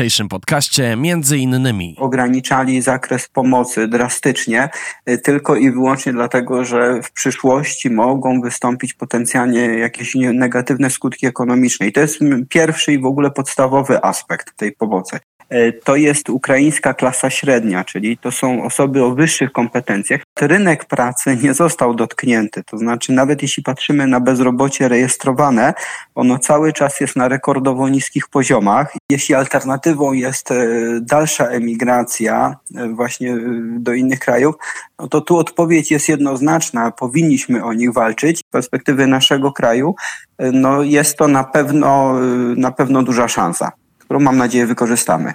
dzisiejszym 0.00 0.28
podcaście 0.28 0.96
między 0.96 1.38
innymi 1.38 1.96
ograniczali 1.98 2.82
zakres 2.82 3.28
pomocy 3.28 3.88
drastycznie, 3.88 4.68
y, 5.08 5.18
tylko 5.18 5.56
i 5.56 5.70
wyłącznie 5.70 6.12
dlatego, 6.12 6.64
że 6.64 7.02
w 7.02 7.12
przyszłości 7.12 7.90
mogą 7.90 8.40
wystąpić 8.40 8.94
potencjalnie 8.94 9.60
jakieś 9.60 10.14
negatywne 10.14 10.90
skutki 10.90 11.26
ekonomiczne. 11.26 11.86
I 11.86 11.92
to 11.92 12.00
jest 12.00 12.18
pierwszy 12.48 12.92
i 12.92 12.98
w 12.98 13.04
ogóle 13.04 13.30
podstawowy 13.30 14.04
aspekt 14.04 14.56
tej 14.56 14.72
pomocy. 14.72 15.18
E, 15.50 15.72
to 15.72 15.96
jest 15.96 16.30
ukraińska 16.30 16.94
klasa 16.94 17.30
średnia, 17.30 17.84
czyli 17.84 18.18
to 18.18 18.32
są 18.32 18.64
osoby 18.64 19.04
o 19.04 19.10
wyższych 19.10 19.52
kompetencjach. 19.52 20.20
Rynek 20.40 20.84
pracy 20.84 21.38
nie 21.42 21.54
został 21.54 21.94
dotknięty, 21.94 22.62
to 22.64 22.78
znaczy 22.78 23.12
nawet 23.12 23.42
jeśli 23.42 23.62
patrzymy 23.62 24.06
na 24.06 24.20
bezrobocie 24.20 24.88
rejestrowane, 24.88 25.74
ono 26.14 26.38
cały 26.38 26.72
czas 26.72 27.00
jest 27.00 27.16
na 27.16 27.28
rekordowo 27.28 27.88
niskich 27.88 28.28
poziomach. 28.28 28.92
Jeśli 29.10 29.34
alternatywą 29.34 30.12
jest 30.12 30.50
e, 30.50 30.66
dalsza 31.00 31.46
emigracja 31.46 32.56
e, 32.76 32.88
właśnie 32.88 33.36
do 33.78 33.92
innych 33.92 34.18
krajów, 34.18 34.54
no 34.98 35.08
to 35.08 35.20
tu 35.20 35.36
odpowiedź 35.36 35.90
jest 35.90 36.08
jednoznaczna, 36.08 36.90
powinniśmy 36.90 37.64
o 37.64 37.72
nich 37.72 37.92
walczyć. 37.92 38.38
Z 38.38 38.42
perspektywy 38.42 39.06
naszego 39.06 39.52
kraju, 39.52 39.94
no 40.38 40.82
jest 40.82 41.16
to 41.16 41.28
na 41.28 41.44
pewno, 41.44 42.20
na 42.56 42.72
pewno 42.72 43.02
duża 43.02 43.28
szansa 43.28 43.72
którą 44.10 44.20
mam 44.20 44.36
nadzieję 44.36 44.66
wykorzystamy. 44.66 45.34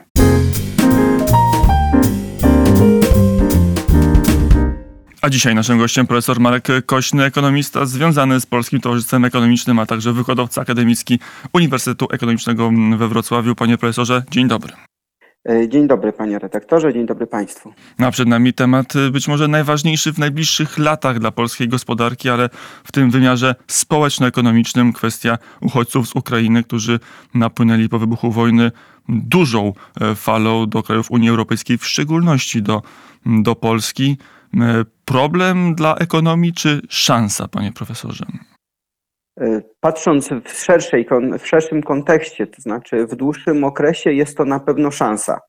A 5.22 5.30
dzisiaj 5.30 5.56
naszym 5.56 5.78
gościem 5.78 6.08
profesor 6.08 6.40
Marek 6.40 6.68
Kośny, 6.86 7.24
ekonomista 7.24 7.86
związany 7.86 8.40
z 8.40 8.46
Polskim 8.46 8.82
Towarzystwem 8.82 9.26
Ekonomicznym, 9.26 9.80
a 9.80 9.86
także 9.86 10.14
wykładowca 10.14 10.62
akademicki 10.62 11.20
Uniwersytetu 11.54 12.08
Ekonomicznego 12.12 12.72
we 12.98 13.08
Wrocławiu. 13.08 13.56
Panie 13.56 13.78
profesorze, 13.78 14.24
dzień 14.32 14.48
dobry. 14.48 14.74
E, 15.50 15.70
dzień 15.70 15.88
dobry 15.88 16.14
panie 16.14 16.40
redaktorze, 16.40 16.94
dzień 16.94 17.06
dobry 17.06 17.28
państwu. 17.28 17.74
No 18.00 18.08
a 18.08 18.12
przed 18.12 18.28
nami 18.28 18.54
temat 18.54 18.96
y, 18.96 19.12
być 19.12 19.28
może 19.28 19.48
najważniejszy 19.48 20.14
w 20.14 20.20
najbliższych 20.20 20.78
latach 20.78 21.20
dla 21.20 21.32
polskiej 21.32 21.68
gospodarki, 21.68 22.30
ale 22.30 22.50
w 22.84 22.92
tym 22.92 23.12
wymiarze 23.12 23.56
społeczno-ekonomicznym 23.68 24.94
kwestia 24.94 25.38
uchodźców 25.62 26.08
z 26.08 26.16
Ukrainy, 26.16 26.64
którzy 26.64 27.00
napłynęli 27.34 27.90
po 27.90 28.00
wybuchu 28.00 28.32
wojny 28.32 28.72
dużą 29.10 29.74
e, 30.02 30.16
falą 30.16 30.70
do 30.70 30.84
krajów 30.84 31.12
Unii 31.12 31.30
Europejskiej, 31.30 31.78
w 31.78 31.86
szczególności 31.86 32.62
do, 32.62 32.82
do 33.26 33.56
Polski. 33.56 34.18
E, 34.54 34.86
problem 35.06 35.76
dla 35.76 35.96
ekonomii 35.96 36.54
czy 36.54 36.82
szansa, 36.90 37.48
panie 37.48 37.72
profesorze? 37.72 38.26
E, 39.42 39.62
patrząc 39.80 40.30
w, 40.46 40.50
szerszej, 40.50 41.08
w 41.40 41.48
szerszym 41.48 41.84
kontekście, 41.84 42.48
to 42.48 42.62
znaczy 42.62 43.08
w 43.08 43.16
dłuższym 43.16 43.64
okresie, 43.64 44.14
jest 44.14 44.38
to 44.38 44.46
na 44.46 44.60
pewno 44.60 44.92
szansa. 44.92 45.40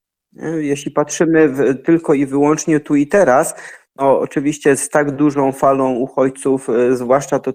Jeśli 0.58 0.90
patrzymy 0.90 1.48
w, 1.48 1.82
tylko 1.82 2.14
i 2.14 2.26
wyłącznie 2.26 2.80
tu 2.80 2.94
i 2.94 3.06
teraz, 3.06 3.54
no, 3.96 4.20
oczywiście 4.20 4.76
z 4.76 4.88
tak 4.88 5.10
dużą 5.10 5.52
falą 5.52 5.94
uchodźców, 5.94 6.68
e, 6.70 6.96
zwłaszcza 6.96 7.38
to, 7.38 7.52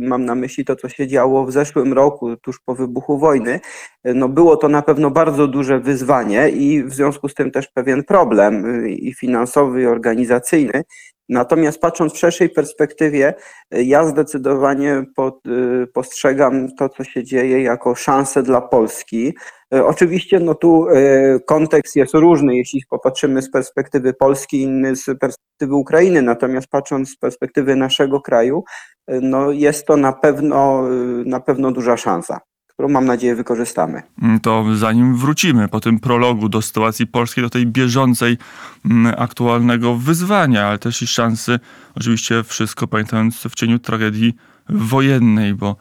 mam 0.00 0.24
na 0.24 0.34
myśli 0.34 0.64
to, 0.64 0.76
co 0.76 0.88
się 0.88 1.06
działo 1.06 1.46
w 1.46 1.52
zeszłym 1.52 1.92
roku, 1.92 2.36
tuż 2.36 2.60
po 2.60 2.74
wybuchu 2.74 3.18
wojny, 3.18 3.60
no 4.04 4.28
było 4.28 4.56
to 4.56 4.68
na 4.68 4.82
pewno 4.82 5.10
bardzo 5.10 5.46
duże 5.46 5.80
wyzwanie 5.80 6.48
i 6.48 6.84
w 6.84 6.94
związku 6.94 7.28
z 7.28 7.34
tym 7.34 7.50
też 7.50 7.68
pewien 7.68 8.04
problem 8.04 8.86
i 8.88 9.14
finansowy, 9.14 9.82
i 9.82 9.86
organizacyjny. 9.86 10.82
Natomiast 11.30 11.80
patrząc 11.80 12.12
w 12.12 12.18
szerszej 12.18 12.50
perspektywie, 12.50 13.34
ja 13.70 14.06
zdecydowanie 14.06 15.04
y, 15.46 15.86
postrzegam 15.86 16.68
to, 16.78 16.88
co 16.88 17.04
się 17.04 17.24
dzieje, 17.24 17.62
jako 17.62 17.94
szansę 17.94 18.42
dla 18.42 18.60
Polski. 18.60 19.34
Y, 19.74 19.84
oczywiście 19.84 20.40
no 20.40 20.54
tu 20.54 20.88
y, 20.88 21.40
kontekst 21.46 21.96
jest 21.96 22.14
różny, 22.14 22.56
jeśli 22.56 22.82
popatrzymy 22.90 23.42
z 23.42 23.50
perspektywy 23.50 24.14
Polski, 24.14 24.62
inny 24.62 24.96
z 24.96 25.04
perspektywy 25.04 25.74
Ukrainy, 25.74 26.22
natomiast 26.22 26.68
patrząc 26.68 27.10
z 27.10 27.16
perspektywy 27.16 27.76
naszego 27.76 28.20
kraju, 28.20 28.64
no 29.08 29.50
jest 29.50 29.86
to 29.86 29.96
na 29.96 30.12
pewno, 30.12 30.88
na 31.24 31.40
pewno 31.40 31.72
duża 31.72 31.96
szansa 31.96 32.40
którą 32.80 32.92
mam 32.92 33.04
nadzieję 33.04 33.34
wykorzystamy. 33.34 34.02
Mm, 34.22 34.40
to 34.40 34.64
zanim 34.76 35.16
wrócimy 35.16 35.68
po 35.68 35.80
tym 35.80 36.00
prologu 36.00 36.48
do 36.48 36.62
sytuacji 36.62 37.06
polskiej, 37.06 37.44
do 37.44 37.50
tej 37.50 37.66
bieżącej, 37.66 38.38
mm, 38.84 39.14
aktualnego 39.18 39.94
wyzwania, 39.94 40.66
ale 40.66 40.78
też 40.78 41.02
i 41.02 41.06
szansy, 41.06 41.60
oczywiście 41.94 42.44
wszystko 42.44 42.86
pamiętając 42.86 43.36
w 43.36 43.54
cieniu 43.54 43.78
tragedii 43.78 44.34
wojennej, 44.68 45.54
bo 45.54 45.76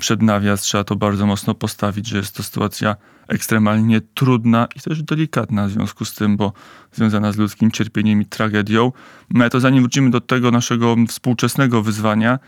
przed 0.00 0.22
nawias 0.22 0.60
trzeba 0.60 0.84
to 0.84 0.96
bardzo 0.96 1.26
mocno 1.26 1.54
postawić, 1.54 2.06
że 2.06 2.16
jest 2.16 2.36
to 2.36 2.42
sytuacja 2.42 2.96
ekstremalnie 3.28 4.00
trudna 4.14 4.68
i 4.76 4.80
też 4.80 5.02
delikatna 5.02 5.66
w 5.66 5.70
związku 5.70 6.04
z 6.04 6.14
tym, 6.14 6.36
bo 6.36 6.52
związana 6.92 7.32
z 7.32 7.36
ludzkim 7.36 7.70
cierpieniem 7.70 8.22
i 8.22 8.26
tragedią. 8.26 8.92
No 9.30 9.50
to 9.50 9.60
zanim 9.60 9.82
wrócimy 9.82 10.10
do 10.10 10.20
tego 10.20 10.50
naszego 10.50 10.96
współczesnego 11.08 11.82
wyzwania, 11.82 12.38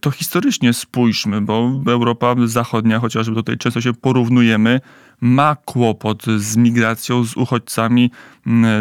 to 0.00 0.10
historycznie 0.10 0.72
spójrzmy, 0.72 1.40
bo 1.40 1.80
Europa 1.86 2.34
Zachodnia, 2.44 2.98
chociażby 2.98 3.34
tutaj 3.34 3.58
często 3.58 3.80
się 3.80 3.94
porównujemy, 3.94 4.80
ma 5.20 5.56
kłopot 5.56 6.24
z 6.36 6.56
migracją, 6.56 7.24
z 7.24 7.36
uchodźcami, 7.36 8.10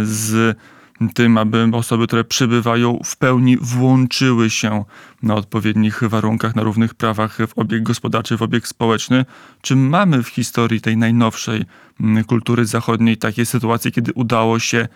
z 0.04 0.58
tym, 1.14 1.38
aby 1.38 1.70
osoby, 1.74 2.08
które 2.08 2.24
przybywają, 2.24 3.00
w 3.06 3.18
pełni 3.18 3.58
włączyły 3.58 4.50
się 4.50 4.86
na 5.24 5.36
odpowiednich 5.36 6.04
warunkach, 6.04 6.56
na 6.56 6.64
równych 6.64 6.94
prawach 6.94 7.38
w 7.48 7.58
obieg 7.58 7.84
gospodarczy, 7.84 8.38
w 8.38 8.42
obieg 8.42 8.68
społeczny. 8.68 9.26
Czy 9.62 9.76
mamy 9.76 10.24
w 10.24 10.28
historii 10.28 10.82
tej 10.82 10.98
najnowszej 10.98 11.66
kultury 12.28 12.66
zachodniej 12.66 13.18
takie 13.18 13.46
sytuacje, 13.46 13.92
kiedy 13.92 14.14
udało 14.14 14.60
się 14.60 14.88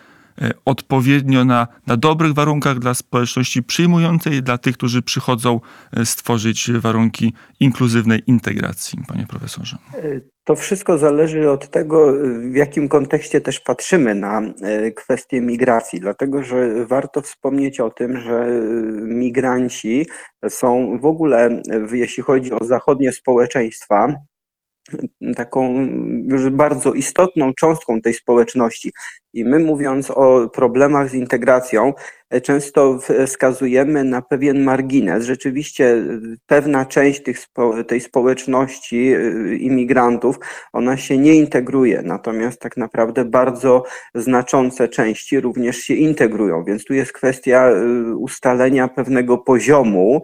odpowiednio 0.66 1.46
na, 1.46 1.68
na 1.88 1.98
dobrych 1.98 2.34
warunkach 2.34 2.80
dla 2.80 2.94
społeczności 2.94 3.64
przyjmującej, 3.64 4.44
dla 4.44 4.58
tych, 4.58 4.78
którzy 4.78 5.02
przychodzą 5.02 5.60
e, 5.98 6.06
stworzyć 6.06 6.72
warunki 6.72 7.34
inkluzywnej 7.60 8.22
integracji, 8.28 9.00
panie 9.08 9.26
profesorze? 9.30 9.78
E, 9.94 10.22
to 10.44 10.56
wszystko 10.56 10.98
zależy 10.98 11.50
od 11.50 11.70
tego, 11.70 12.14
w 12.52 12.56
jakim 12.56 12.90
kontekście 12.90 13.42
też 13.42 13.60
patrzymy 13.60 14.16
na 14.16 14.42
kwestię 14.96 15.42
migracji, 15.42 16.00
dlatego 16.00 16.44
że 16.44 16.86
warto 16.86 17.22
wspomnieć 17.22 17.80
o 17.80 17.90
tym, 17.90 18.20
że 18.20 18.48
migranci 19.02 20.08
są 20.50 21.00
w 21.00 21.06
ogóle, 21.06 21.62
jeśli 21.92 22.24
chodzi 22.24 22.52
o 22.54 22.66
zachodnie 22.66 23.12
społeczeństwa, 23.12 24.16
taką 25.36 25.88
już 26.28 26.50
bardzo 26.50 26.94
istotną 26.94 27.54
cząstką 27.54 28.02
tej 28.02 28.14
społeczności. 28.14 28.92
I 29.34 29.46
my 29.46 29.60
mówiąc 29.60 30.12
o 30.12 30.50
problemach 30.50 31.10
z 31.10 31.14
integracją, 31.14 31.94
e, 32.30 32.42
często 32.42 33.00
wskazujemy 33.28 34.04
na 34.04 34.22
pewien 34.22 34.64
margines. 34.64 35.26
Rzeczywiście 35.26 35.86
e, 35.86 36.04
pewna 36.46 36.86
część 36.86 37.24
tych, 37.24 37.38
tej 37.88 38.02
społeczności 38.02 39.14
e, 39.14 39.56
imigrantów, 39.56 40.36
ona 40.74 40.98
się 40.98 41.18
nie 41.18 41.36
integruje, 41.36 42.02
natomiast 42.06 42.62
tak 42.62 42.78
naprawdę 42.78 43.26
bardzo 43.26 43.84
znaczące 44.16 44.88
części 44.88 45.40
również 45.40 45.78
się 45.78 45.94
integrują, 45.94 46.64
więc 46.64 46.86
tu 46.86 46.94
jest 46.94 47.14
kwestia 47.14 47.72
ustalenia 48.16 48.88
pewnego 48.88 49.38
poziomu, 49.38 50.22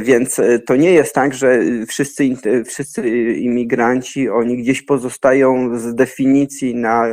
więc 0.00 0.40
to 0.66 0.76
nie 0.76 0.92
jest 0.92 1.14
tak, 1.14 1.34
że 1.34 1.60
wszyscy, 1.88 2.36
wszyscy 2.66 3.08
imigranci, 3.32 4.28
oni 4.28 4.56
gdzieś 4.56 4.82
pozostają 4.82 5.78
z 5.78 5.94
definicji 5.94 6.74
na 6.74 7.06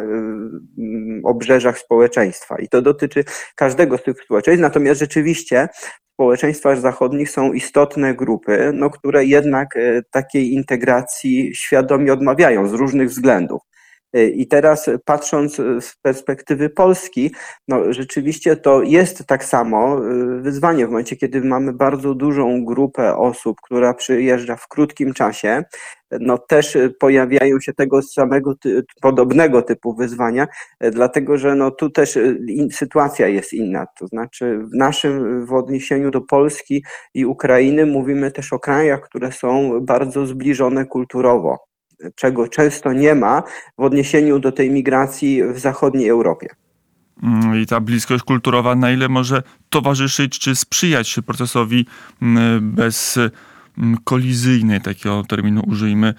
obrzeżach 1.23 1.79
społeczeństwa. 1.79 2.57
I 2.59 2.67
to 2.67 2.81
dotyczy 2.81 3.23
każdego 3.55 3.97
z 3.97 4.03
tych 4.03 4.23
społeczeństw. 4.23 4.61
Natomiast 4.61 4.99
rzeczywiście 4.99 5.67
w 5.73 6.13
społeczeństwach 6.13 6.79
zachodnich 6.79 7.29
są 7.29 7.53
istotne 7.53 8.15
grupy, 8.15 8.71
no, 8.73 8.89
które 8.89 9.25
jednak 9.25 9.77
e, 9.77 10.01
takiej 10.11 10.53
integracji 10.53 11.55
świadomie 11.55 12.13
odmawiają 12.13 12.67
z 12.67 12.73
różnych 12.73 13.09
względów. 13.09 13.61
E, 14.13 14.27
I 14.27 14.47
teraz 14.47 14.89
patrząc 15.05 15.55
z 15.79 15.95
perspektywy 16.01 16.69
Polski, 16.69 17.31
no 17.67 17.93
rzeczywiście 17.93 18.55
to 18.55 18.81
jest 18.81 19.25
tak 19.25 19.45
samo 19.45 19.97
e, 19.97 20.01
wyzwanie 20.41 20.87
w 20.87 20.89
momencie, 20.89 21.15
kiedy 21.15 21.41
mamy 21.41 21.73
bardzo 21.73 22.15
dużą 22.15 22.65
grupę 22.65 23.17
osób, 23.17 23.57
która 23.63 23.93
przyjeżdża 23.93 24.55
w 24.55 24.67
krótkim 24.67 25.13
czasie, 25.13 25.63
no 26.19 26.37
też 26.37 26.77
pojawiają 26.99 27.59
się 27.59 27.73
tego 27.73 28.01
samego, 28.01 28.53
podobnego 29.01 29.61
typu 29.61 29.95
wyzwania, 29.95 30.47
e, 30.79 30.91
dlatego 30.91 31.37
że 31.37 31.55
no 31.55 31.71
tu 31.71 31.89
też 31.89 32.19
in, 32.47 32.71
sytuacja 32.71 33.27
jest 33.27 33.53
inna. 33.53 33.85
To 33.99 34.07
znaczy 34.07 34.57
w 34.57 34.75
naszym 34.75 35.45
w 35.45 35.53
odniesieniu 35.53 36.11
do 36.11 36.21
Polski 36.21 36.83
i 37.13 37.25
Ukrainy 37.25 37.85
mówimy 37.85 38.31
też 38.31 38.53
o 38.53 38.59
krajach, 38.59 39.01
które 39.01 39.31
są 39.31 39.79
bardzo 39.81 40.25
zbliżone 40.25 40.85
kulturowo 40.85 41.72
czego 42.15 42.47
często 42.47 42.93
nie 42.93 43.15
ma 43.15 43.43
w 43.77 43.81
odniesieniu 43.81 44.39
do 44.39 44.51
tej 44.51 44.71
migracji 44.71 45.43
w 45.43 45.59
zachodniej 45.59 46.09
Europie. 46.09 46.47
Mm, 47.23 47.61
I 47.61 47.65
ta 47.65 47.79
bliskość 47.79 48.23
kulturowa, 48.23 48.75
na 48.75 48.91
ile 48.91 49.09
może 49.09 49.43
towarzyszyć 49.69 50.39
czy 50.39 50.55
sprzyjać 50.55 51.19
procesowi 51.25 51.85
mm, 52.21 52.71
bez 52.71 53.19
mm, 53.77 53.97
kolizyjnej, 54.03 54.81
takiego 54.81 55.23
terminu 55.23 55.63
użyjmy, 55.67 56.13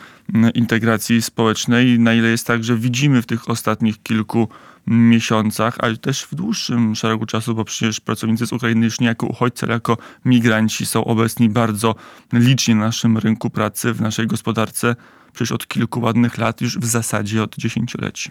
integracji 0.55 1.23
społecznej, 1.23 1.99
na 1.99 2.15
ile 2.15 2.29
jest 2.29 2.47
tak, 2.47 2.65
że 2.65 2.77
widzimy 2.77 3.23
w 3.23 3.27
tych 3.27 3.51
ostatnich 3.51 4.03
kilku 4.03 4.49
miesiącach, 4.87 5.77
ale 5.81 5.97
też 5.97 6.23
w 6.23 6.35
dłuższym 6.35 6.95
szeregu 6.95 7.27
czasu, 7.27 7.55
bo 7.55 7.65
przecież 7.65 8.01
pracownicy 8.01 8.47
z 8.47 8.53
Ukrainy 8.53 8.85
już 8.85 9.01
nie 9.01 9.07
jako 9.07 9.27
uchodźcy, 9.27 9.67
ale 9.67 9.75
jako 9.75 9.97
migranci 10.25 10.87
są 10.87 11.05
obecni 11.05 11.49
bardzo 11.49 11.95
licznie 12.33 12.75
na 12.75 12.85
naszym 12.85 13.19
rynku 13.19 13.51
pracy, 13.51 13.93
w 13.93 14.01
naszej 14.01 14.27
gospodarce, 14.27 14.97
przecież 15.35 15.53
od 15.53 15.67
kilku 15.67 16.01
ładnych 16.01 16.39
lat, 16.39 16.61
już 16.61 16.79
w 16.79 16.85
zasadzie 16.85 17.43
od 17.43 17.57
dziesięcioleci. 17.57 18.31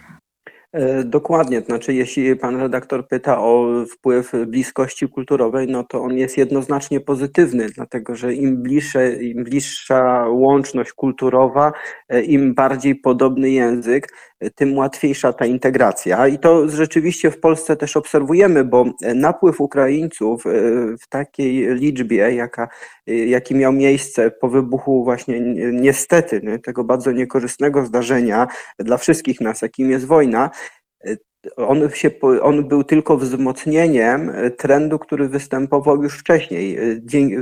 E, 0.74 1.04
Dokładnie, 1.04 1.60
znaczy 1.60 1.94
jeśli 1.94 2.36
pan 2.36 2.56
redaktor 2.60 3.08
pyta 3.08 3.38
o 3.38 3.66
wpływ 3.90 4.32
bliskości 4.46 5.08
kulturowej, 5.08 5.66
no 5.68 5.84
to 5.84 6.02
on 6.02 6.12
jest 6.12 6.36
jednoznacznie 6.36 7.00
pozytywny, 7.00 7.66
dlatego 7.70 8.16
że 8.16 8.34
im 8.34 8.62
bliższe, 8.62 9.22
im 9.22 9.44
bliższa 9.44 10.26
łączność 10.28 10.92
kulturowa, 10.92 11.72
e, 12.08 12.22
im 12.22 12.54
bardziej 12.54 12.94
podobny 12.96 13.50
język, 13.50 14.08
tym 14.54 14.78
łatwiejsza 14.78 15.32
ta 15.32 15.46
integracja. 15.46 16.28
I 16.28 16.38
to 16.38 16.68
rzeczywiście 16.68 17.30
w 17.30 17.40
Polsce 17.40 17.76
też 17.76 17.96
obserwujemy, 17.96 18.64
bo 18.64 18.84
napływ 19.14 19.60
Ukraińców 19.60 20.46
e, 20.46 20.50
w 21.00 21.08
takiej 21.08 21.74
liczbie, 21.74 22.34
jaka, 22.34 22.68
e, 23.06 23.14
jaki 23.14 23.54
miał 23.54 23.72
miejsce 23.72 24.30
po 24.30 24.48
wybuchu 24.48 25.04
właśnie 25.04 25.40
ni- 25.40 25.80
niestety 25.80 26.40
nie, 26.44 26.58
tego 26.58 26.84
bardzo 26.84 27.12
niekorzystnego 27.12 27.86
zdarzenia 27.86 28.46
dla 28.78 28.96
wszystkich 28.96 29.40
nas, 29.40 29.62
jakim 29.62 29.90
jest 29.90 30.06
wojna, 30.06 30.50
e, 31.06 31.16
on, 31.56 31.90
się, 31.90 32.10
on 32.42 32.68
był 32.68 32.84
tylko 32.84 33.16
wzmocnieniem 33.16 34.32
trendu, 34.58 34.98
który 34.98 35.28
występował 35.28 36.02
już 36.02 36.18
wcześniej. 36.18 36.78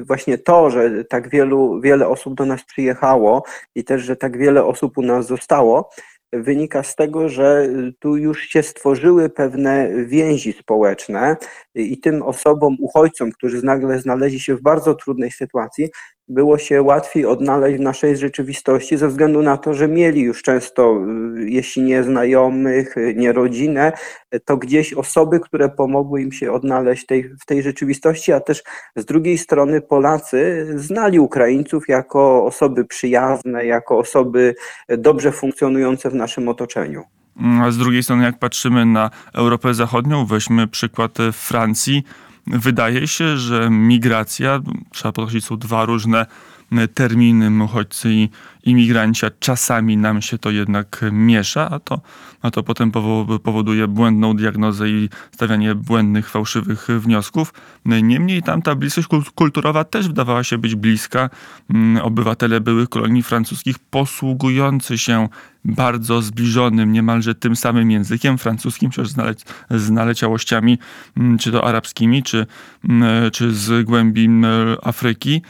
Właśnie 0.07 0.39
to, 0.39 0.71
że 0.71 1.05
tak 1.05 1.29
wielu, 1.29 1.81
wiele 1.81 2.09
osób 2.09 2.35
do 2.35 2.47
nas 2.47 2.65
przyjechało 2.65 3.43
i 3.75 3.85
też, 3.85 4.03
że 4.03 4.17
tak 4.17 4.39
wiele 4.39 4.65
osób 4.65 4.99
u 4.99 5.03
nas 5.03 5.27
zostało, 5.27 5.91
wynika 6.33 6.83
z 6.83 6.97
tego, 6.97 7.29
że 7.29 7.69
tu 7.99 8.17
już 8.17 8.43
się 8.43 8.63
stworzyły 8.63 9.31
pewne 9.31 9.89
więzi 10.05 10.53
społeczne 10.53 11.37
i 11.75 12.01
tym 12.01 12.23
osobom, 12.23 12.77
uchodźcom, 12.81 13.33
którzy 13.33 13.65
nagle 13.65 14.01
znaleźli 14.01 14.41
się 14.41 14.57
w 14.57 14.63
bardzo 14.63 14.95
trudnej 14.95 15.31
sytuacji, 15.31 15.89
było 16.29 16.59
się 16.59 16.83
łatwiej 16.83 17.27
odnaleźć 17.27 17.79
w 17.79 17.81
naszej 17.81 18.17
rzeczywistości 18.17 18.97
ze 18.97 19.09
względu 19.09 19.43
na 19.43 19.57
to, 19.57 19.75
że 19.75 19.89
mieli 19.89 20.21
już 20.21 20.43
często, 20.43 21.01
y, 21.39 21.51
jeśli 21.51 21.83
nie 21.83 22.03
znajomych, 22.03 22.97
y, 22.97 23.15
nie 23.17 23.33
rodzinę, 23.33 23.93
y, 24.35 24.41
to 24.41 24.57
gdzieś 24.57 24.95
osoby, 24.95 25.41
które 25.41 25.69
pomogły 25.69 26.23
im 26.23 26.33
się 26.33 26.53
odnaleźć 26.53 27.07
tej, 27.07 27.25
w 27.25 27.47
tej 27.47 27.63
rzeczywistości, 27.63 28.33
a 28.33 28.41
też 28.41 28.63
z 28.97 29.05
drugiej 29.05 29.39
strony 29.39 29.81
Polacy 29.81 30.67
znali 30.77 31.21
Ukraińców 31.21 31.89
jako 31.89 32.45
osoby 32.45 32.85
przyjazne, 32.85 33.67
jako 33.67 33.99
osoby 33.99 34.55
dobrze 34.89 35.33
funkcjonujące 35.33 36.11
w 36.11 36.15
naszym 36.15 36.49
otoczeniu. 36.49 37.22
A 37.63 37.71
z 37.71 37.79
drugiej 37.79 38.03
strony, 38.03 38.25
jak 38.25 38.39
patrzymy 38.39 38.87
na 38.87 39.11
Europę 39.33 39.75
Zachodnią, 39.75 40.27
weźmy 40.27 40.69
przykład 40.69 41.21
e, 41.21 41.33
Francji, 41.33 42.03
wydaje 42.47 43.09
się, 43.09 43.37
że 43.39 43.71
migracja, 43.71 44.61
trzeba 44.91 45.13
podkreślić, 45.13 45.45
są 45.45 45.57
dwa 45.57 45.85
różne 45.85 46.27
e, 46.79 46.89
terminy, 46.89 47.65
uchodźcy 47.65 48.13
i 48.13 48.29
imigranci, 48.65 49.27
a 49.27 49.31
czasami 49.41 49.97
nam 49.97 50.23
się 50.23 50.39
to 50.39 50.51
jednak 50.51 51.01
miesza, 51.13 51.71
a 51.71 51.79
to, 51.79 52.01
a 52.43 52.51
to 52.51 52.63
potem 52.63 52.91
powo- 52.93 53.39
powoduje 53.39 53.89
błędną 53.89 54.37
diagnozę 54.37 54.89
i 54.89 55.09
stawianie 55.35 55.75
błędnych, 55.75 56.31
fałszywych 56.31 56.89
wniosków. 56.99 57.55
Niemniej 57.85 58.43
tam 58.43 58.63
ta 58.63 58.75
bliskość 58.75 59.09
kul- 59.09 59.31
kulturowa 59.35 59.85
też 59.85 60.09
wydawała 60.09 60.45
się 60.45 60.59
być 60.59 60.75
bliska. 60.75 61.31
Mm, 61.71 62.03
Obywatele 62.05 62.61
byłych 62.61 62.89
kolonii 62.89 63.23
francuskich 63.23 63.79
posługujący 63.79 64.99
się 64.99 65.29
bardzo 65.65 66.23
zbliżonym, 66.23 66.93
niemalże 66.93 67.35
tym 67.35 67.57
samym 67.57 67.91
językiem 67.91 68.39
francuskim, 68.39 68.91
przecież 68.91 69.09
z, 69.11 69.17
nale- 69.17 69.35
z 69.71 69.91
naleciałościami, 69.91 70.79
mm, 71.17 71.39
czy 71.39 71.53
to 71.53 71.65
arabskimi, 71.65 72.23
czy, 72.23 72.47
mm, 72.89 73.31
czy 73.31 73.53
z 73.55 73.85
głębi 73.87 74.29
Afryki. 74.83 75.43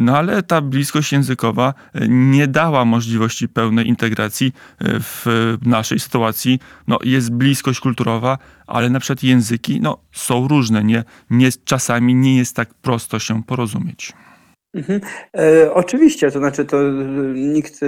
No 0.00 0.16
ale 0.18 0.42
ta 0.42 0.60
bliskość 0.64 1.12
językowa 1.12 1.74
e, 1.94 2.08
nie 2.08 2.48
dała 2.48 2.84
możliwości 2.84 3.48
pełnej 3.48 3.88
integracji 3.88 4.52
e, 4.78 5.00
w 5.00 5.26
naszej 5.66 5.98
sytuacji. 5.98 6.58
No, 6.88 6.98
jest 7.04 7.32
bliskość 7.32 7.80
kulturowa, 7.80 8.38
ale 8.66 8.90
na 8.90 9.00
przykład 9.00 9.22
języki 9.22 9.80
no, 9.80 9.98
są 10.12 10.48
różne. 10.48 10.84
Nie, 10.84 11.04
nie, 11.30 11.48
czasami 11.64 12.14
nie 12.14 12.36
jest 12.36 12.56
tak 12.56 12.74
prosto 12.74 13.18
się 13.18 13.42
porozumieć. 13.42 14.12
Mhm. 14.74 15.00
E, 15.36 15.74
oczywiście, 15.74 16.30
to 16.30 16.38
znaczy 16.38 16.64
to 16.64 16.82
y, 16.82 16.92
nikt, 17.34 17.80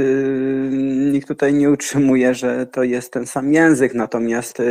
nikt 1.12 1.28
tutaj 1.28 1.54
nie 1.54 1.70
utrzymuje, 1.70 2.34
że 2.34 2.66
to 2.66 2.82
jest 2.82 3.12
ten 3.12 3.26
sam 3.26 3.52
język, 3.52 3.94
natomiast 3.94 4.62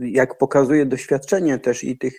jak 0.00 0.38
pokazuje 0.38 0.86
doświadczenie 0.86 1.58
też 1.58 1.84
i 1.84 1.98
tych 1.98 2.18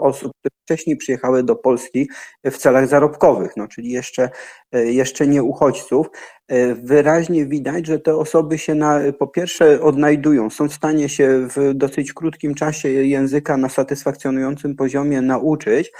osób, 0.00 0.32
które 0.40 0.55
wcześniej 0.66 0.96
przyjechały 0.96 1.42
do 1.42 1.56
Polski 1.56 2.08
w 2.44 2.56
celach 2.56 2.88
zarobkowych, 2.88 3.52
no, 3.56 3.68
czyli 3.68 3.90
jeszcze, 3.90 4.30
y, 4.76 4.92
jeszcze 4.92 5.26
nie 5.26 5.42
uchodźców, 5.42 6.06
y, 6.52 6.74
wyraźnie 6.74 7.46
widać, 7.46 7.86
że 7.86 7.98
te 7.98 8.16
osoby 8.16 8.58
się 8.58 8.74
na, 8.74 9.00
po 9.18 9.26
pierwsze 9.26 9.80
odnajdują, 9.82 10.50
są 10.50 10.68
w 10.68 10.74
stanie 10.74 11.08
się 11.08 11.48
w 11.56 11.74
dosyć 11.74 12.12
krótkim 12.12 12.54
czasie 12.54 12.88
języka 12.88 13.56
na 13.56 13.68
satysfakcjonującym 13.68 14.76
poziomie 14.76 15.22
nauczyć, 15.22 15.92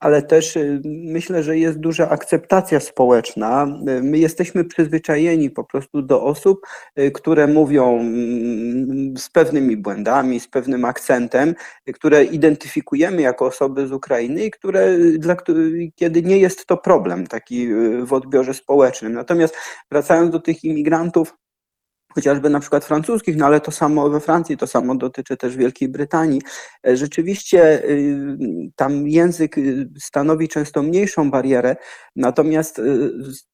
ale 0.00 0.22
też 0.22 0.56
y, 0.56 0.80
myślę, 0.84 1.42
że 1.42 1.58
jest 1.58 1.78
duża 1.78 2.10
akceptacja 2.10 2.80
społeczna. 2.80 3.66
My 4.02 4.18
jesteśmy 4.18 4.64
przyzwyczajeni 4.64 5.50
po 5.50 5.64
prostu 5.64 6.02
do 6.02 6.22
osób, 6.22 6.60
które 7.14 7.46
mówią 7.46 8.00
mm, 8.00 9.16
z 9.16 9.30
pewnymi 9.30 9.76
błędami, 9.76 10.40
z 10.40 10.48
pewnym 10.48 10.84
akcentem, 10.84 11.54
które 11.94 12.24
identyfikujemy 12.24 13.22
jako 13.22 13.46
osoby 13.46 13.86
z 13.86 13.92
Ukrainy 13.92 14.11
i 14.20 14.50
które, 14.50 14.98
dla, 15.18 15.36
kiedy 15.94 16.22
nie 16.22 16.38
jest 16.38 16.66
to 16.66 16.76
problem 16.76 17.26
taki 17.26 17.72
y, 17.72 18.06
w 18.06 18.12
odbiorze 18.12 18.54
społecznym. 18.54 19.12
Natomiast 19.12 19.56
wracając 19.90 20.30
do 20.30 20.40
tych 20.40 20.64
imigrantów, 20.64 21.34
chociażby 22.14 22.50
na 22.50 22.60
przykład 22.60 22.84
francuskich, 22.84 23.36
no 23.36 23.46
ale 23.46 23.60
to 23.60 23.70
samo 23.70 24.10
we 24.10 24.20
Francji, 24.20 24.56
to 24.56 24.66
samo 24.66 24.94
dotyczy 24.94 25.36
też 25.36 25.56
Wielkiej 25.56 25.88
Brytanii. 25.88 26.40
E, 26.86 26.96
Rzeczywiście 26.96 27.84
y, 27.84 28.36
tam 28.76 29.08
język 29.08 29.58
y, 29.58 29.88
stanowi 29.98 30.48
często 30.48 30.82
mniejszą 30.82 31.30
barierę, 31.30 31.76
natomiast 32.16 32.80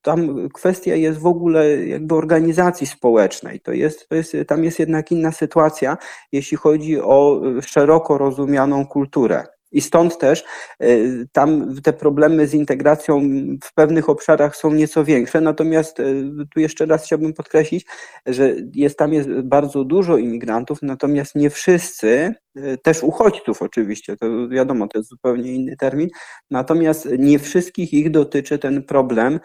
tam 0.02 0.48
kwestia 0.54 0.94
jest 0.94 1.18
w 1.18 1.26
ogóle 1.26 1.86
jakby 1.86 2.14
organizacji 2.14 2.86
społecznej. 2.86 3.60
To 3.60 3.72
jest, 3.72 4.08
to 4.08 4.14
jest, 4.14 4.36
tam 4.46 4.64
jest 4.64 4.78
jednak 4.78 5.12
inna 5.12 5.32
sytuacja, 5.32 5.96
jeśli 6.32 6.56
chodzi 6.56 7.00
o 7.00 7.42
szeroko 7.62 8.18
rozumianą 8.18 8.86
kulturę. 8.86 9.57
I 9.72 9.80
stąd 9.80 10.18
też 10.18 10.44
y, 10.82 11.26
tam 11.32 11.74
te 11.82 11.92
problemy 11.92 12.46
z 12.46 12.54
integracją 12.54 13.20
w 13.64 13.74
pewnych 13.74 14.08
obszarach 14.08 14.56
są 14.56 14.74
nieco 14.74 15.04
większe. 15.04 15.40
Natomiast 15.40 16.00
y, 16.00 16.24
tu 16.54 16.60
jeszcze 16.60 16.86
raz 16.86 17.04
chciałbym 17.04 17.34
podkreślić, 17.34 17.86
że 18.26 18.54
jest 18.74 18.98
tam 18.98 19.12
jest 19.12 19.28
bardzo 19.30 19.84
dużo 19.84 20.16
imigrantów, 20.16 20.78
natomiast 20.82 21.34
nie 21.34 21.50
wszyscy, 21.50 22.34
y, 22.56 22.78
też 22.82 23.02
uchodźców 23.02 23.62
oczywiście, 23.62 24.16
to 24.16 24.48
wiadomo, 24.48 24.88
to 24.88 24.98
jest 24.98 25.10
zupełnie 25.10 25.52
inny 25.52 25.76
termin, 25.76 26.08
natomiast 26.50 27.08
nie 27.18 27.38
wszystkich 27.38 27.92
ich 27.92 28.10
dotyczy 28.10 28.58
ten 28.58 28.82
problem 28.82 29.40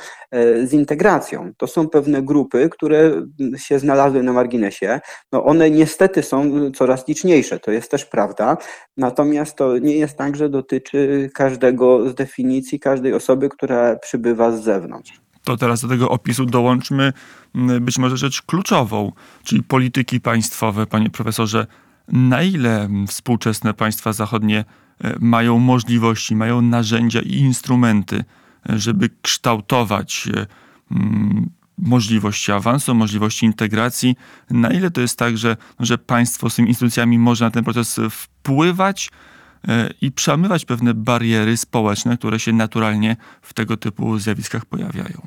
z 0.64 0.74
integracją. 0.74 1.52
To 1.58 1.68
są 1.68 1.90
pewne 1.90 2.22
grupy, 2.22 2.70
które 2.70 3.12
się 3.58 3.80
znalazły 3.80 4.24
na 4.24 4.34
marginesie. 4.34 5.00
No 5.32 5.44
one 5.44 5.72
niestety 5.72 6.24
są 6.24 6.72
coraz 6.72 7.08
liczniejsze, 7.08 7.60
to 7.60 7.72
jest 7.72 7.92
też 7.92 8.06
prawda, 8.06 8.58
natomiast 8.98 9.56
to 9.56 9.78
nie 9.78 9.96
jest 9.96 10.13
tak, 10.18 10.36
że 10.36 10.50
dotyczy 10.50 11.30
każdego 11.34 12.10
z 12.10 12.16
definicji, 12.16 12.80
każdej 12.80 13.14
osoby, 13.14 13.50
która 13.50 13.96
przybywa 13.96 14.52
z 14.52 14.64
zewnątrz. 14.64 15.22
to 15.44 15.58
teraz 15.58 15.82
do 15.82 15.88
tego 15.88 16.10
opisu 16.10 16.46
dołączmy 16.46 17.14
być 17.82 17.98
może 17.98 18.18
rzecz 18.18 18.42
kluczową, 18.42 19.12
czyli 19.44 19.64
polityki 19.64 20.22
państwowe, 20.22 20.86
panie 20.88 21.10
profesorze. 21.10 21.68
Na 22.08 22.44
ile 22.44 22.90
współczesne 23.08 23.74
państwa 23.74 24.14
zachodnie 24.14 24.66
e, 25.04 25.16
mają 25.20 25.60
możliwości, 25.60 26.36
mają 26.36 26.62
narzędzia 26.62 27.22
i 27.22 27.36
instrumenty, 27.36 28.24
e, 28.70 28.80
żeby 28.80 29.10
kształtować 29.22 30.30
e, 30.36 30.46
możliwości 31.78 32.52
awansu, 32.52 32.96
możliwości 32.96 33.46
integracji? 33.46 34.16
Na 34.50 34.72
ile 34.72 34.92
to 34.92 35.02
jest 35.02 35.20
tak, 35.20 35.38
że, 35.38 35.58
że 35.80 35.98
państwo 35.98 36.50
z 36.50 36.56
tymi 36.56 36.68
instytucjami 36.68 37.20
może 37.20 37.46
na 37.46 37.52
ten 37.52 37.64
proces 37.64 38.00
wpływać 38.10 39.10
i 40.02 40.12
przełamywać 40.12 40.66
pewne 40.66 40.94
bariery 40.94 41.58
społeczne, 41.58 42.18
które 42.18 42.40
się 42.40 42.54
naturalnie 42.54 43.16
w 43.42 43.54
tego 43.54 43.78
typu 43.78 44.18
zjawiskach 44.18 44.66
pojawiają? 44.66 45.22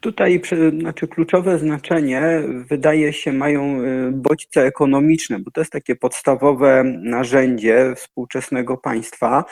Tutaj 0.00 0.42
znaczy 0.78 1.08
kluczowe 1.08 1.58
znaczenie 1.58 2.22
wydaje 2.68 3.12
się 3.12 3.32
mają 3.32 3.80
y, 3.80 4.12
bodźce 4.12 4.62
ekonomiczne, 4.62 5.38
bo 5.38 5.50
to 5.50 5.60
jest 5.60 5.72
takie 5.72 5.96
podstawowe 5.96 6.84
narzędzie 6.84 7.94
współczesnego 7.96 8.76
państwa. 8.76 9.44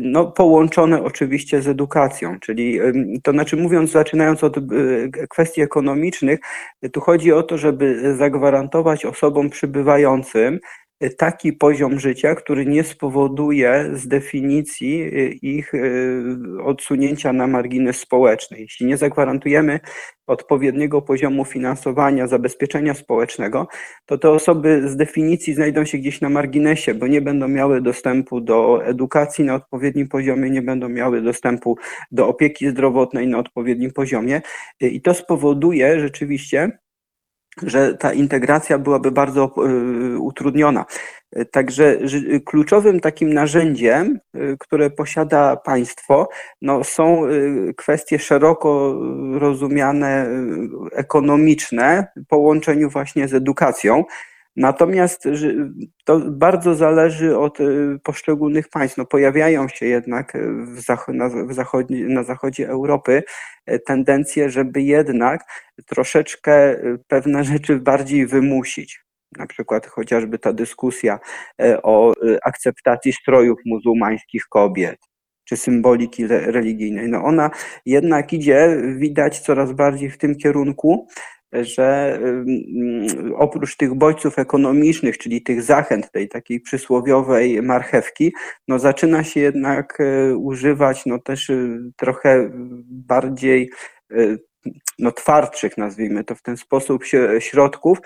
no, 0.00 0.24
połączone 0.24 1.02
oczywiście 1.02 1.62
z 1.62 1.68
edukacją, 1.68 2.40
czyli 2.40 2.78
to 3.22 3.32
znaczy 3.32 3.56
mówiąc, 3.56 3.90
zaczynając 3.90 4.44
od 4.44 4.56
kwestii 5.30 5.60
ekonomicznych, 5.60 6.40
tu 6.92 7.00
chodzi 7.00 7.32
o 7.32 7.42
to, 7.42 7.58
żeby 7.58 8.16
zagwarantować 8.16 9.04
osobom 9.04 9.50
przybywającym 9.50 10.58
taki 11.10 11.52
poziom 11.52 12.00
życia, 12.00 12.34
który 12.34 12.66
nie 12.66 12.84
spowoduje 12.84 13.90
z 13.92 14.08
definicji 14.08 15.02
y, 15.02 15.38
ich 15.42 15.74
y, 15.74 16.22
odsunięcia 16.64 17.32
na 17.32 17.46
margines 17.46 18.00
społeczny. 18.00 18.60
Jeśli 18.60 18.86
nie 18.86 18.96
zagwarantujemy 18.96 19.80
odpowiedniego 20.26 21.02
poziomu 21.02 21.44
finansowania, 21.44 22.26
zabezpieczenia 22.26 22.94
społecznego, 22.94 23.68
to 24.06 24.18
te 24.18 24.30
osoby 24.30 24.88
z 24.88 24.96
definicji 24.96 25.54
znajdą 25.54 25.84
się 25.84 25.98
gdzieś 25.98 26.20
na 26.20 26.28
marginesie, 26.28 26.94
bo 26.94 27.06
nie 27.06 27.20
będą 27.20 27.48
miały 27.48 27.80
dostępu 27.80 28.40
do 28.40 28.86
edukacji 28.86 29.44
na 29.44 29.54
odpowiednim 29.54 30.08
poziomie, 30.08 30.50
nie 30.50 30.62
będą 30.62 30.88
miały 30.88 31.22
dostępu 31.22 31.76
do 32.10 32.28
opieki 32.28 32.68
zdrowotnej 32.68 33.26
na 33.28 33.38
odpowiednim 33.38 33.92
poziomie. 33.92 34.42
I 34.80 35.02
to 35.02 35.14
spowoduje 35.14 36.00
rzeczywiście, 36.00 36.78
że 37.62 37.94
ta 37.94 38.12
integracja 38.12 38.78
byłaby 38.78 39.10
bardzo 39.10 39.54
y, 40.14 40.18
utrudniona. 40.18 40.84
Także 41.50 41.98
kluczowym 42.44 43.00
takim 43.00 43.34
narzędziem, 43.34 44.18
y, 44.34 44.56
które 44.60 44.90
posiada 44.90 45.56
państwo, 45.56 46.28
no 46.62 46.84
są 46.84 47.26
y, 47.26 47.74
kwestie 47.76 48.18
szeroko 48.18 49.00
rozumiane 49.32 50.26
ekonomiczne 50.92 52.06
w 52.16 52.26
połączeniu 52.26 52.90
właśnie 52.90 53.28
z 53.28 53.34
edukacją. 53.34 54.04
Natomiast 54.56 55.28
to 56.04 56.20
bardzo 56.30 56.74
zależy 56.74 57.38
od 57.38 57.60
y, 57.60 57.98
poszczególnych 58.04 58.68
państw. 58.68 58.96
No, 58.98 59.06
pojawiają 59.06 59.68
się 59.68 59.86
jednak 59.86 60.32
w 60.74 60.80
zach 60.80 61.08
na, 61.08 61.28
w 61.28 61.52
zachodni, 61.52 62.02
na 62.02 62.22
zachodzie 62.22 62.68
Europy 62.68 63.22
e, 63.66 63.78
tendencje, 63.78 64.50
żeby 64.50 64.82
jednak 64.82 65.44
troszeczkę 65.86 66.72
y, 66.84 66.98
pewne 67.08 67.44
rzeczy 67.52 67.76
bardziej 67.76 68.26
wymusić. 68.26 69.02
Na 69.38 69.46
przykład 69.46 69.86
chociażby 69.86 70.38
ta 70.38 70.52
dyskusja 70.52 71.18
o 71.82 72.12
y, 72.12 72.38
akceptacji 72.44 73.12
strojów 73.12 73.58
muzułmańskich 73.66 74.44
kobiet, 74.48 74.98
czy 75.44 75.56
symboliki 75.56 76.26
religijnej. 76.26 77.08
No 77.08 77.24
ona 77.24 77.50
jednak 77.86 78.32
idzie, 78.32 78.76
widać 78.96 79.40
coraz 79.40 79.72
bardziej 79.72 80.10
w 80.10 80.18
tym 80.18 80.36
kierunku, 80.36 81.08
że 81.52 82.18
oprócz 83.36 83.76
tych 83.76 83.94
bodźców 83.94 84.38
ekonomicznych, 84.38 85.18
czyli 85.18 85.42
tych 85.42 85.62
zachęt, 85.62 86.10
tej 86.10 86.28
takiej 86.28 86.60
przysłowiowej 86.60 87.62
marchewki, 87.62 88.32
no 88.68 88.78
zaczyna 88.78 89.24
się 89.24 89.40
jednak 89.40 89.98
e, 90.00 90.36
używać 90.36 91.06
no 91.06 91.18
też 91.18 91.50
e, 91.50 91.78
trochę 91.96 92.50
bardziej 92.84 93.70
e, 94.10 94.36
no, 94.98 95.12
twardszych, 95.12 95.78
nazwijmy 95.78 96.24
to 96.24 96.34
w 96.34 96.42
ten 96.42 96.56
sposób, 96.56 97.04
środków, 97.38 97.98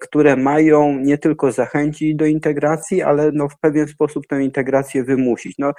które 0.00 0.36
mają 0.36 0.98
nie 0.98 1.18
tylko 1.18 1.52
zachęcić 1.52 2.16
do 2.16 2.26
integracji, 2.26 3.02
ale 3.02 3.32
no, 3.32 3.48
w 3.48 3.58
pewien 3.60 3.88
sposób 3.88 4.26
tę 4.26 4.42
integrację 4.42 5.04
wymusić. 5.04 5.54
No, 5.58 5.72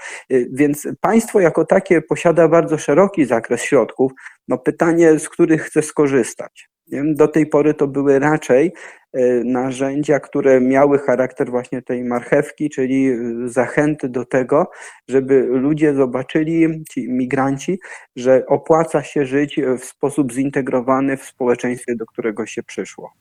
więc 0.51 0.88
państwo 1.01 1.39
jako 1.39 1.65
takie 1.65 2.01
posiada 2.01 2.47
bardzo 2.47 2.77
szeroki 2.77 3.25
zakres 3.25 3.61
środków. 3.61 4.11
No, 4.50 4.58
pytanie, 4.58 5.20
z 5.20 5.29
których 5.29 5.62
chce 5.62 5.82
skorzystać. 5.82 6.70
Do 7.15 7.27
tej 7.27 7.48
pory 7.48 7.74
to 7.74 7.88
były 7.88 8.20
raczej 8.20 8.74
e, 9.13 9.22
narzędzia, 9.44 10.20
które 10.20 10.62
miały 10.62 11.00
charakter 11.00 11.50
właśnie 11.50 11.82
tej 11.82 12.03
marchewki, 12.03 12.70
czyli 12.70 13.08
e, 13.08 13.18
zachęty 13.46 14.10
do 14.10 14.25
tego, 14.25 14.72
żeby 15.08 15.41
ludzie 15.41 15.94
zobaczyli, 15.94 16.84
ci 16.89 17.10
migranci, 17.10 17.79
że 18.15 18.46
opłaca 18.48 19.03
się 19.03 19.25
żyć 19.25 19.60
w 19.79 19.86
sposób 19.86 20.32
zintegrowany 20.32 21.18
w 21.18 21.24
społeczeństwie, 21.24 21.96
do 21.96 22.06
którego 22.06 22.46
się 22.46 22.63
przyszło. 22.63 23.13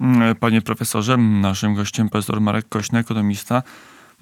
Mm, 0.00 0.34
panie 0.36 0.62
profesorze, 0.62 1.16
naszym 1.16 1.74
gościem 1.74 2.08
profesor 2.08 2.40
Marek 2.40 2.68
Kośny, 2.68 2.98
ekonomista. 2.98 3.62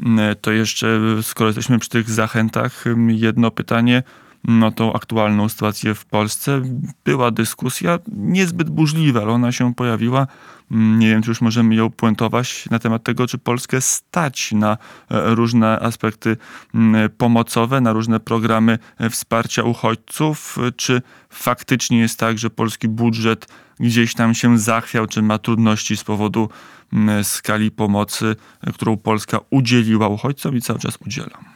Mm, 0.07 0.37
to 0.41 0.53
jeszcze, 0.53 1.01
skoro 1.23 1.49
jesteśmy 1.49 1.79
przy 1.79 1.91
tych 1.91 2.11
zachętach, 2.11 2.85
jedno 3.09 3.51
pytanie 3.51 4.03
no, 4.45 4.73
tą 4.73 4.93
aktualną 4.93 5.49
sytuację 5.49 5.95
w 5.95 6.05
Polsce. 6.05 6.63
Była 7.05 7.31
dyskusja 7.31 7.99
niezbyt 8.09 8.71
burzliwa, 8.71 9.23
ale 9.23 9.33
ona 9.33 9.53
się 9.53 9.75
pojawiła. 9.75 10.27
Mm, 10.71 10.99
nie 10.99 11.09
wiem, 11.09 11.23
czy 11.23 11.31
już 11.31 11.41
możemy 11.41 11.75
ją 11.75 11.91
puentować 11.91 12.69
na 12.71 12.79
temat 12.79 13.05
tego, 13.05 13.27
czy 13.27 13.39
Polskę 13.39 13.81
stać 13.81 14.53
na 14.53 14.73
e, 15.11 15.35
różne 15.35 15.81
aspekty 15.81 16.37
mm, 16.75 17.11
pomocowe, 17.11 17.81
na 17.81 17.93
różne 17.93 18.21
programy 18.21 18.79
e, 18.99 19.11
wsparcia 19.11 19.63
uchodźców, 19.63 20.59
czy 20.77 21.03
faktycznie 21.31 21.99
jest 21.99 22.19
tak, 22.19 22.39
że 22.39 22.51
polski 22.51 22.89
budżet 22.89 23.49
gdzieś 23.81 24.15
tam 24.15 24.35
się 24.35 24.59
zachwiał, 24.59 25.07
czy 25.07 25.23
ma 25.23 25.39
trudności 25.39 25.97
z 25.97 26.05
powodu 26.05 26.49
mm, 26.93 27.25
skali 27.25 27.71
pomocy, 27.71 28.37
e, 28.61 28.73
którą 28.73 28.97
Polska 28.97 29.39
udzieliła 29.51 30.09
uchodźcom 30.09 30.57
i 30.57 30.61
cały 30.61 30.79
czas 30.79 30.99
udziela. 31.07 31.55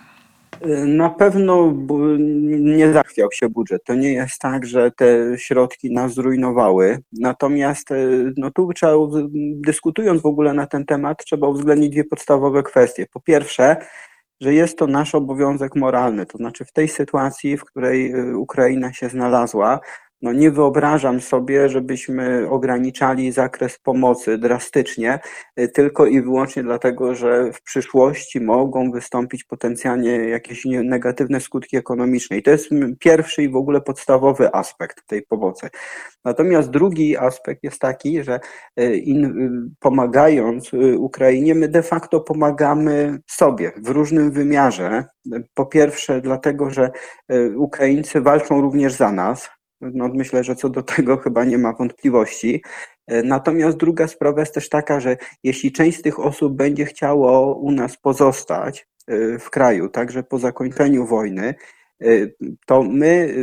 Na 0.86 1.10
pewno 1.10 1.74
nie 2.48 2.92
zachwiał 2.92 3.28
się 3.32 3.48
budżet. 3.48 3.84
To 3.84 3.94
nie 3.94 4.12
jest 4.12 4.38
tak, 4.38 4.66
że 4.66 4.90
te 4.90 5.38
środki 5.38 5.92
nas 5.92 6.14
zrujnowały. 6.14 6.98
Natomiast 7.20 7.92
e, 7.92 7.96
no 8.36 8.50
tu 8.50 8.72
trzeba, 8.72 8.92
dyskutując 9.66 10.22
w 10.22 10.26
ogóle 10.26 10.52
na 10.52 10.66
ten 10.66 10.84
temat, 10.84 11.24
trzeba 11.24 11.48
uwzględnić 11.48 11.90
dwie 11.90 12.04
podstawowe 12.04 12.62
kwestie. 12.62 13.06
Po 13.12 13.20
pierwsze, 13.20 13.76
że 14.40 14.54
jest 14.54 14.78
to 14.78 14.86
nasz 14.86 15.14
obowiązek 15.14 15.76
moralny, 15.76 16.26
to 16.26 16.38
znaczy 16.38 16.64
w 16.64 16.72
tej 16.72 16.88
sytuacji, 16.88 17.56
w 17.56 17.64
której 17.64 18.12
e, 18.12 18.36
Ukraina 18.36 18.92
się 18.92 19.08
znalazła, 19.08 19.80
no 20.22 20.32
nie 20.32 20.50
wyobrażam 20.50 21.20
sobie, 21.20 21.68
żebyśmy 21.68 22.48
ograniczali 22.50 23.32
zakres 23.32 23.78
pomocy 23.78 24.38
drastycznie, 24.38 25.18
y, 25.60 25.68
tylko 25.68 26.06
i 26.06 26.22
wyłącznie 26.22 26.62
dlatego, 26.62 27.14
że 27.14 27.52
w 27.52 27.62
przyszłości 27.62 28.40
mogą 28.40 28.90
wystąpić 28.90 29.44
potencjalnie 29.44 30.10
jakieś 30.10 30.64
negatywne 30.64 31.40
skutki 31.40 31.76
ekonomiczne. 31.76 32.36
I 32.36 32.42
to 32.42 32.50
jest 32.50 32.68
pierwszy 32.98 33.42
i 33.42 33.48
w 33.48 33.56
ogóle 33.56 33.80
podstawowy 33.80 34.54
aspekt 34.54 35.06
tej 35.06 35.22
pomocy. 35.22 35.68
Natomiast 36.24 36.70
drugi 36.70 37.16
aspekt 37.16 37.64
jest 37.64 37.80
taki, 37.80 38.22
że 38.22 38.40
y, 38.80 38.96
in, 38.96 39.24
y, 39.24 39.76
pomagając 39.80 40.70
Ukrainie, 40.98 41.54
my 41.54 41.68
de 41.68 41.82
facto 41.82 42.20
pomagamy 42.20 43.18
sobie 43.26 43.72
w 43.76 43.88
różnym 43.88 44.30
wymiarze. 44.30 45.04
Po 45.54 45.66
pierwsze, 45.66 46.20
dlatego, 46.20 46.70
że 46.70 46.90
Ukraińcy 47.56 48.20
walczą 48.20 48.60
również 48.60 48.92
za 48.92 49.12
nas, 49.12 49.50
no, 49.80 50.08
myślę, 50.08 50.44
że 50.44 50.56
co 50.56 50.68
do 50.68 50.82
tego 50.82 51.16
chyba 51.16 51.44
nie 51.44 51.58
ma 51.58 51.72
wątpliwości. 51.72 52.62
E, 53.06 53.22
natomiast 53.22 53.76
druga 53.76 54.08
sprawa 54.08 54.40
jest 54.40 54.54
też 54.54 54.68
taka, 54.68 55.00
że 55.00 55.16
jeśli 55.44 55.72
część 55.72 55.98
z 55.98 56.02
tych 56.02 56.20
osób 56.20 56.56
będzie 56.56 56.84
chciało 56.84 57.54
u 57.54 57.70
nas 57.70 57.96
pozostać 57.96 58.86
e, 59.06 59.38
w 59.38 59.50
kraju, 59.50 59.88
także 59.88 60.22
po 60.22 60.38
zakończeniu 60.38 61.06
wojny, 61.06 61.54
e, 62.00 62.06
to 62.66 62.82
my 62.82 63.34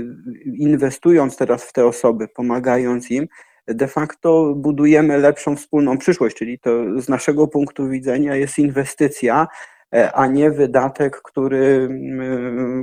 inwestując 0.46 1.38
teraz 1.38 1.64
w 1.64 1.74
te 1.74 1.86
osoby, 1.86 2.28
pomagając 2.28 3.12
im, 3.12 3.28
de 3.68 3.88
facto 3.88 4.54
budujemy 4.56 5.18
lepszą 5.18 5.56
wspólną 5.56 5.98
przyszłość, 5.98 6.38
czyli 6.38 6.60
to 6.60 7.02
z 7.02 7.10
naszego 7.10 7.48
punktu 7.48 7.90
widzenia 7.90 8.36
jest 8.36 8.60
inwestycja, 8.60 9.48
a 10.14 10.28
nie 10.28 10.52
wydatek, 10.52 11.22
który, 11.22 11.90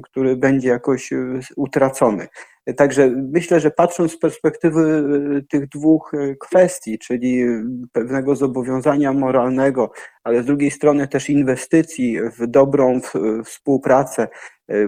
który 0.02 0.36
będzie 0.36 0.68
jakoś 0.68 1.10
utracony. 1.56 2.28
Także 2.76 3.10
myślę, 3.32 3.60
że 3.60 3.70
patrząc 3.70 4.12
z 4.12 4.18
perspektywy 4.18 5.04
e, 5.38 5.42
tych 5.42 5.68
dwóch 5.68 6.14
e, 6.14 6.34
kwestii, 6.36 6.98
czyli 6.98 7.44
pewnego 7.92 8.36
zobowiązania 8.36 9.12
moralnego, 9.12 9.90
ale 10.24 10.42
z 10.42 10.46
drugiej 10.46 10.70
strony 10.70 11.08
też 11.08 11.30
inwestycji 11.30 12.18
w 12.38 12.46
dobrą 12.46 13.00
współpracę 13.44 14.28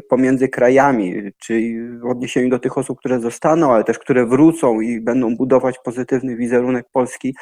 pomiędzy 0.08 0.48
krajami, 0.48 1.32
czyli 1.38 1.88
w 1.98 2.06
odniesieniu 2.06 2.50
do 2.50 2.58
tych 2.58 2.78
osób, 2.78 2.98
które 2.98 3.20
zostaną, 3.20 3.72
ale 3.72 3.84
też 3.84 3.98
które 3.98 4.26
wrócą 4.26 4.80
i 4.80 5.00
będą 5.00 5.36
budować 5.36 5.76
pozytywny 5.84 6.36
wizerunek 6.36 6.86
Polski 6.92 7.34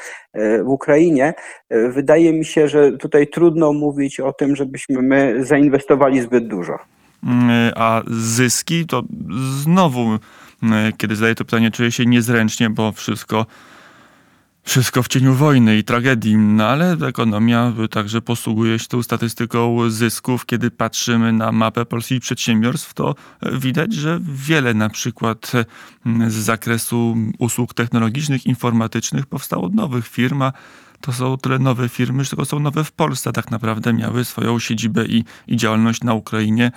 w 0.65 0.69
Ukrainie, 0.69 1.35
wydaje 1.71 2.33
mi 2.33 2.45
się, 2.45 2.69
że 2.69 2.93
tutaj 2.93 3.27
trudno 3.27 3.73
mówić 3.73 4.21
o 4.21 4.33
tym, 4.33 4.57
żebyśmy 4.57 5.03
my 5.03 5.45
zainwestowali 5.45 6.21
zbyt 6.21 6.49
dużo. 6.49 6.79
Mm, 7.23 7.73
a 7.76 8.02
zyski 8.07 8.87
to 8.87 9.02
znowu, 9.61 10.19
mm, 10.62 10.93
kiedy 10.97 11.17
zadaję 11.17 11.35
to 11.35 11.45
pytanie, 11.45 11.71
czuję 11.71 11.93
się 11.93 12.07
niezręcznie, 12.07 12.71
bo 12.71 12.93
wszystko, 12.93 13.47
wszystko 14.62 15.02
w 15.02 15.09
cieniu 15.09 15.35
wojny 15.35 15.79
i 15.79 15.85
tragedii. 15.85 16.37
No 16.37 16.67
ale 16.67 16.97
ekonomia 17.09 17.73
także 17.91 18.21
posługuje 18.21 18.79
się 18.79 18.87
tą 18.87 19.02
statystyką 19.02 19.91
zysków. 19.91 20.47
Kiedy 20.47 20.71
patrzymy 20.71 21.33
na 21.33 21.52
mapę 21.52 21.85
polskich 21.85 22.21
przedsiębiorstw, 22.21 22.95
to 22.95 23.14
widać, 23.52 23.95
że 23.95 24.21
wiele 24.23 24.75
na 24.75 24.88
przykład 24.88 25.52
mm, 26.07 26.31
z 26.31 26.35
zakresu 26.35 27.17
usług 27.38 27.75
technologicznych, 27.75 28.47
informatycznych 28.47 29.26
powstało 29.26 29.69
nowych 29.69 30.09
firm, 30.09 30.43
a 30.43 30.52
to 31.02 31.12
są 31.12 31.38
tyle 31.38 31.59
nowe 31.59 31.88
firmy, 31.88 32.25
że 32.25 32.31
tylko 32.31 32.45
są 32.45 32.61
nowe 32.61 32.85
w 32.85 32.93
Polsce. 32.93 33.33
Tak 33.33 33.50
naprawdę 33.50 33.93
miały 33.93 34.25
swoją 34.25 34.59
siedzibę 34.59 35.07
i, 35.07 35.25
i 35.47 35.57
działalność 35.57 36.02
na 36.02 36.14
Ukrainie 36.14 36.73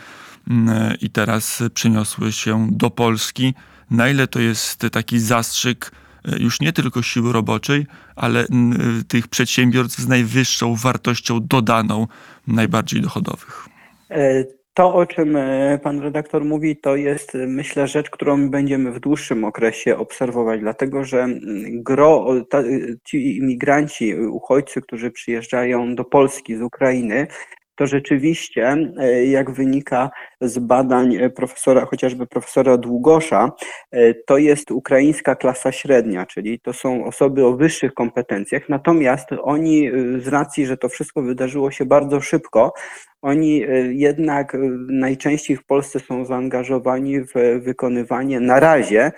i 1.02 1.10
teraz 1.10 1.64
przeniosły 1.74 2.32
się 2.32 2.68
do 2.72 2.90
Polski. 2.90 3.54
Na 3.92 4.10
ile 4.10 4.28
to 4.28 4.40
jest 4.40 4.86
taki 4.92 5.20
zastrzyk 5.20 5.92
e, 6.26 6.38
już 6.40 6.62
nie 6.62 6.74
tylko 6.74 7.02
siły 7.02 7.34
roboczej, 7.34 7.88
ale 8.16 8.46
mm, 8.48 9.04
tych 9.08 9.28
przedsiębiorstw 9.28 10.00
z 10.00 10.08
najwyższą 10.08 10.76
wartością 10.76 11.40
dodaną, 11.48 12.08
najbardziej 12.48 13.02
dochodowych. 13.02 13.66
E, 14.12 14.44
To, 14.78 14.94
o 14.96 15.06
czym 15.06 15.36
e, 15.36 15.80
pan 15.84 16.00
redaktor 16.02 16.46
mówi, 16.46 16.78
to 16.78 16.96
jest 16.96 17.36
e, 17.36 17.48
myślę 17.48 17.88
rzecz, 17.88 18.10
którą 18.10 18.50
będziemy 18.50 18.92
w 18.92 19.00
dłuższym 19.00 19.44
okresie 19.44 19.98
obserwować, 19.98 20.60
dlatego 20.60 21.04
że 21.04 21.24
mm, 21.24 21.84
gro, 21.84 22.26
ta, 22.50 22.64
ci 23.04 23.38
imigranci, 23.38 24.16
uchodźcy, 24.16 24.82
którzy 24.82 25.12
przyjeżdżają 25.12 25.96
do 25.96 26.04
Polski 26.04 26.56
z 26.56 26.62
Ukrainy, 26.62 27.28
to 27.76 27.88
rzeczywiście, 27.88 28.78
e, 29.00 29.26
jak 29.26 29.52
wynika 29.52 30.10
z 30.42 30.60
badań 30.60 31.16
e, 31.16 31.30
profesora, 31.30 31.86
chociażby 31.86 32.28
profesora 32.28 32.78
Długosza, 32.78 33.52
e, 33.92 34.14
to 34.14 34.38
jest 34.38 34.72
ukraińska 34.72 35.36
klasa 35.36 35.72
średnia, 35.72 36.26
czyli 36.26 36.60
to 36.60 36.74
są 36.74 37.06
osoby 37.06 37.46
o 37.46 37.54
wyższych 37.54 37.94
kompetencjach, 37.94 38.70
natomiast 38.70 39.30
oni 39.42 39.92
z 40.20 40.28
racji, 40.28 40.66
że 40.66 40.78
to 40.78 40.90
wszystko 40.90 41.22
wydarzyło 41.22 41.72
się 41.72 41.86
bardzo 41.86 42.22
szybko, 42.22 42.74
oni 43.22 43.64
jednak 43.90 44.58
najczęściej 44.90 45.58
w 45.58 45.66
Polsce 45.66 46.00
są 46.00 46.26
zaangażowani 46.26 47.22
w 47.22 47.34
wykonywanie 47.62 48.40
na 48.40 48.60
razie 48.60 49.12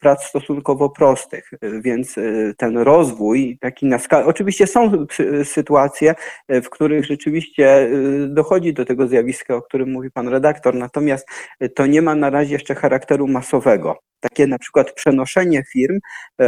prac 0.00 0.24
stosunkowo 0.24 0.90
prostych, 0.90 1.50
więc 1.62 2.14
ten 2.56 2.78
rozwój 2.78 3.58
taki 3.60 3.86
na 3.86 3.98
skalę, 3.98 4.26
oczywiście 4.26 4.66
są 4.66 5.06
sytuacje, 5.44 6.14
w 6.48 6.68
których 6.68 7.04
rzeczywiście 7.04 7.90
dochodzi 8.28 8.74
do 8.74 8.84
tego 8.84 9.08
zjawiska, 9.08 9.54
o 9.54 9.62
którym 9.62 9.92
mówi 9.92 10.10
pan 10.10 10.28
redaktor, 10.28 10.74
natomiast 10.74 11.28
to 11.74 11.86
nie 11.86 12.02
ma 12.02 12.14
na 12.14 12.30
razie 12.30 12.52
jeszcze 12.52 12.74
charakteru 12.74 13.28
masowego. 13.28 13.96
Takie 14.20 14.46
na 14.46 14.58
przykład 14.58 14.92
przenoszenie 14.92 15.62
firm, 15.72 15.98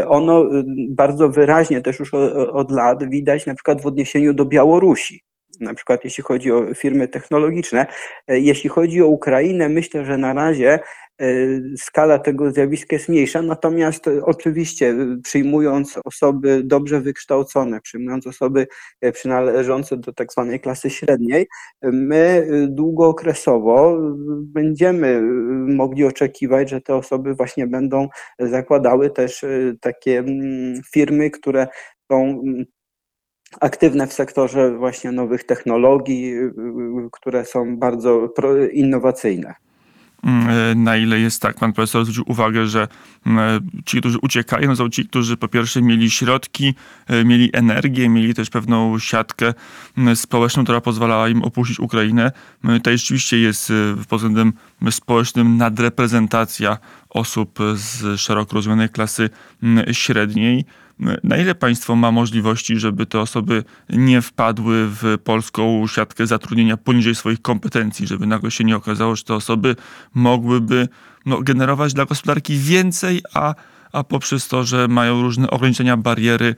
ono 0.08 0.44
bardzo 0.88 1.28
wyraźnie 1.28 1.80
też 1.80 1.98
już 1.98 2.14
od 2.52 2.70
lat 2.70 3.10
widać 3.10 3.46
na 3.46 3.54
przykład 3.54 3.82
w 3.82 3.86
odniesieniu 3.86 4.34
do 4.34 4.44
Białorusi 4.44 5.22
na 5.60 5.74
przykład 5.74 6.04
jeśli 6.04 6.24
chodzi 6.24 6.52
o 6.52 6.74
firmy 6.74 7.08
technologiczne. 7.08 7.86
Jeśli 8.28 8.70
chodzi 8.70 9.02
o 9.02 9.06
Ukrainę, 9.06 9.68
myślę, 9.68 10.04
że 10.04 10.18
na 10.18 10.32
razie 10.32 10.78
skala 11.76 12.18
tego 12.18 12.50
zjawiska 12.50 12.96
jest 12.96 13.08
mniejsza, 13.08 13.42
natomiast 13.42 14.10
oczywiście 14.22 14.96
przyjmując 15.24 15.98
osoby 16.04 16.62
dobrze 16.64 17.00
wykształcone, 17.00 17.80
przyjmując 17.80 18.26
osoby 18.26 18.66
przynależące 19.12 19.96
do 19.96 20.12
tak 20.12 20.32
zwanej 20.32 20.60
klasy 20.60 20.90
średniej, 20.90 21.46
my 21.82 22.48
długookresowo 22.68 23.98
będziemy 24.42 25.22
mogli 25.66 26.04
oczekiwać, 26.04 26.70
że 26.70 26.80
te 26.80 26.94
osoby 26.94 27.34
właśnie 27.34 27.66
będą 27.66 28.08
zakładały 28.38 29.10
też 29.10 29.44
takie 29.80 30.24
firmy, 30.92 31.30
które 31.30 31.66
są 32.12 32.42
aktywne 33.60 34.06
w 34.06 34.12
sektorze 34.12 34.76
właśnie 34.76 35.12
nowych 35.12 35.44
technologii, 35.44 36.34
które 37.12 37.44
są 37.44 37.76
bardzo 37.76 38.28
innowacyjne. 38.72 39.54
Mm, 40.24 40.84
na 40.84 40.96
ile 40.96 41.20
jest 41.20 41.42
tak. 41.42 41.56
Pan 41.56 41.72
profesor 41.72 42.04
zwrócił 42.04 42.24
uwagę, 42.26 42.66
że 42.66 42.88
mm, 43.26 43.70
ci, 43.84 44.00
którzy 44.00 44.18
uciekają, 44.22 44.76
są 44.76 44.90
ci, 44.90 45.08
którzy 45.08 45.36
po 45.36 45.48
pierwsze 45.48 45.82
mieli 45.82 46.10
środki, 46.10 46.74
e, 47.06 47.24
mieli 47.24 47.50
energię, 47.52 48.08
mieli 48.08 48.34
też 48.34 48.50
pewną 48.50 48.98
siatkę 48.98 49.54
mm, 49.98 50.16
społeczną, 50.16 50.64
która 50.64 50.80
pozwalała 50.80 51.28
im 51.28 51.42
opuścić 51.42 51.80
Ukrainę. 51.80 52.32
Tutaj 52.62 52.98
rzeczywiście 52.98 53.38
jest 53.38 53.70
e, 53.70 53.74
pod 54.08 54.20
względem 54.20 54.52
społecznym 54.90 55.56
nadreprezentacja 55.56 56.78
osób 57.10 57.58
z 57.74 58.20
szeroko 58.20 58.54
rozumianej 58.54 58.88
klasy 58.88 59.30
średniej. 59.92 60.64
Na 61.24 61.36
ile 61.36 61.54
państwo 61.54 61.96
ma 61.96 62.12
możliwości, 62.12 62.76
żeby 62.76 63.06
te 63.06 63.20
osoby 63.20 63.64
nie 63.90 64.22
wpadły 64.22 64.86
w 64.88 65.18
polską 65.24 65.86
siatkę 65.86 66.26
zatrudnienia 66.26 66.76
poniżej 66.76 67.14
swoich 67.14 67.42
kompetencji, 67.42 68.06
żeby 68.06 68.26
nagle 68.26 68.50
się 68.50 68.64
nie 68.64 68.76
okazało, 68.76 69.16
że 69.16 69.24
te 69.24 69.34
osoby 69.34 69.76
mogłyby 70.14 70.88
no, 71.26 71.40
generować 71.40 71.94
dla 71.94 72.04
gospodarki 72.04 72.56
więcej, 72.58 73.22
a 73.34 73.54
a 73.92 74.04
poprzez 74.04 74.48
to, 74.48 74.64
że 74.64 74.88
mają 74.88 75.22
różne 75.22 75.50
ograniczenia, 75.50 75.96
bariery, 75.96 76.54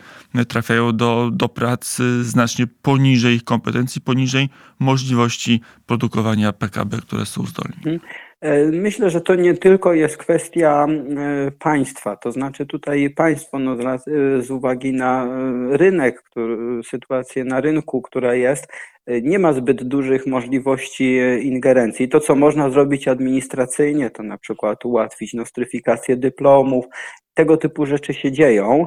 trafiają 0.48 0.96
do, 0.96 1.30
do 1.32 1.48
pracy 1.48 2.24
znacznie 2.24 2.66
poniżej 2.66 3.36
ich 3.36 3.44
kompetencji, 3.44 4.00
poniżej 4.00 4.48
możliwości 4.78 5.60
produkowania 5.86 6.52
PKB, 6.52 6.98
które 6.98 7.26
są 7.26 7.46
zdolni. 7.46 8.00
E, 8.42 8.64
myślę, 8.66 9.10
że 9.10 9.20
to 9.20 9.34
nie 9.34 9.54
tylko 9.54 9.94
jest 9.94 10.16
kwestia 10.16 10.86
e, 10.86 11.50
państwa, 11.50 12.16
to 12.16 12.32
znaczy 12.32 12.66
tutaj 12.66 13.10
państwo 13.10 13.58
no, 13.58 13.76
z 14.40 14.50
uwagi 14.50 14.92
na 14.92 15.24
e, 15.24 15.76
rynek, 15.76 16.22
który, 16.22 16.82
sytuację 16.82 17.44
na 17.44 17.60
rynku, 17.60 18.02
która 18.02 18.34
jest, 18.34 18.68
nie 19.06 19.38
ma 19.38 19.52
zbyt 19.52 19.84
dużych 19.84 20.26
możliwości 20.26 21.16
ingerencji. 21.42 22.08
To, 22.08 22.20
co 22.20 22.34
można 22.34 22.70
zrobić 22.70 23.08
administracyjnie, 23.08 24.10
to 24.10 24.22
na 24.22 24.38
przykład 24.38 24.84
ułatwić 24.84 25.34
nostryfikację 25.34 26.16
dyplomów. 26.16 26.84
Tego 27.34 27.56
typu 27.56 27.86
rzeczy 27.86 28.14
się 28.14 28.32
dzieją, 28.32 28.86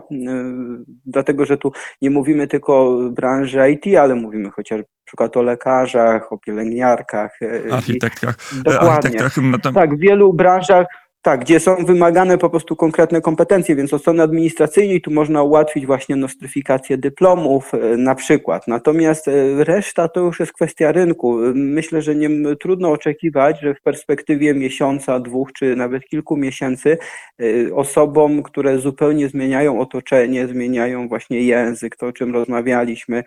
dlatego 1.06 1.45
że 1.45 1.58
tu 1.58 1.71
nie 2.01 2.10
mówimy 2.10 2.47
tylko 2.47 2.88
o 2.88 3.10
branży 3.10 3.71
IT, 3.71 3.97
ale 3.97 4.15
mówimy 4.15 4.51
chociażby 4.51 4.84
na 4.84 5.06
przykład 5.06 5.38
o 5.38 5.41
lekarzach, 5.41 6.34
o 6.34 6.38
pielęgniarkach. 6.38 7.39
Architektkach. 7.71 8.36
Dokładnie. 8.63 8.91
Architektkach 8.91 9.38
no. 9.43 9.71
Tak, 9.73 9.95
w 9.95 9.99
wielu 9.99 10.34
branżach 10.34 10.88
tak, 11.25 11.39
gdzie 11.39 11.59
są 11.59 11.75
wymagane 11.85 12.38
po 12.38 12.49
prostu 12.49 12.75
konkretne 12.75 13.21
kompetencje, 13.21 13.75
więc 13.75 13.93
od 13.93 14.01
strony 14.01 14.23
administracyjnej 14.23 15.01
tu 15.01 15.11
można 15.11 15.43
ułatwić 15.43 15.85
właśnie 15.85 16.15
nostryfikację 16.15 16.97
dyplomów 16.97 17.73
e, 17.73 17.77
na 17.97 18.15
przykład. 18.15 18.67
Natomiast 18.67 19.27
e, 19.27 19.31
reszta 19.63 20.07
to 20.07 20.19
już 20.19 20.39
jest 20.39 20.53
kwestia 20.53 20.91
rynku. 20.91 21.38
Myślę, 21.55 22.01
że 22.01 22.15
nie 22.15 22.29
trudno 22.55 22.91
oczekiwać, 22.91 23.61
że 23.61 23.75
w 23.75 23.81
perspektywie 23.81 24.53
miesiąca, 24.53 25.19
dwóch 25.19 25.53
czy 25.53 25.75
nawet 25.75 26.05
kilku 26.05 26.38
miesięcy 26.38 26.97
e, 27.39 27.75
osobom, 27.75 28.43
które 28.43 28.79
zupełnie 28.79 29.29
zmieniają 29.29 29.79
otoczenie, 29.79 30.47
zmieniają 30.47 31.07
właśnie 31.07 31.41
język, 31.41 31.95
to 31.95 32.07
o 32.07 32.11
czym 32.11 32.33
rozmawialiśmy, 32.33 33.23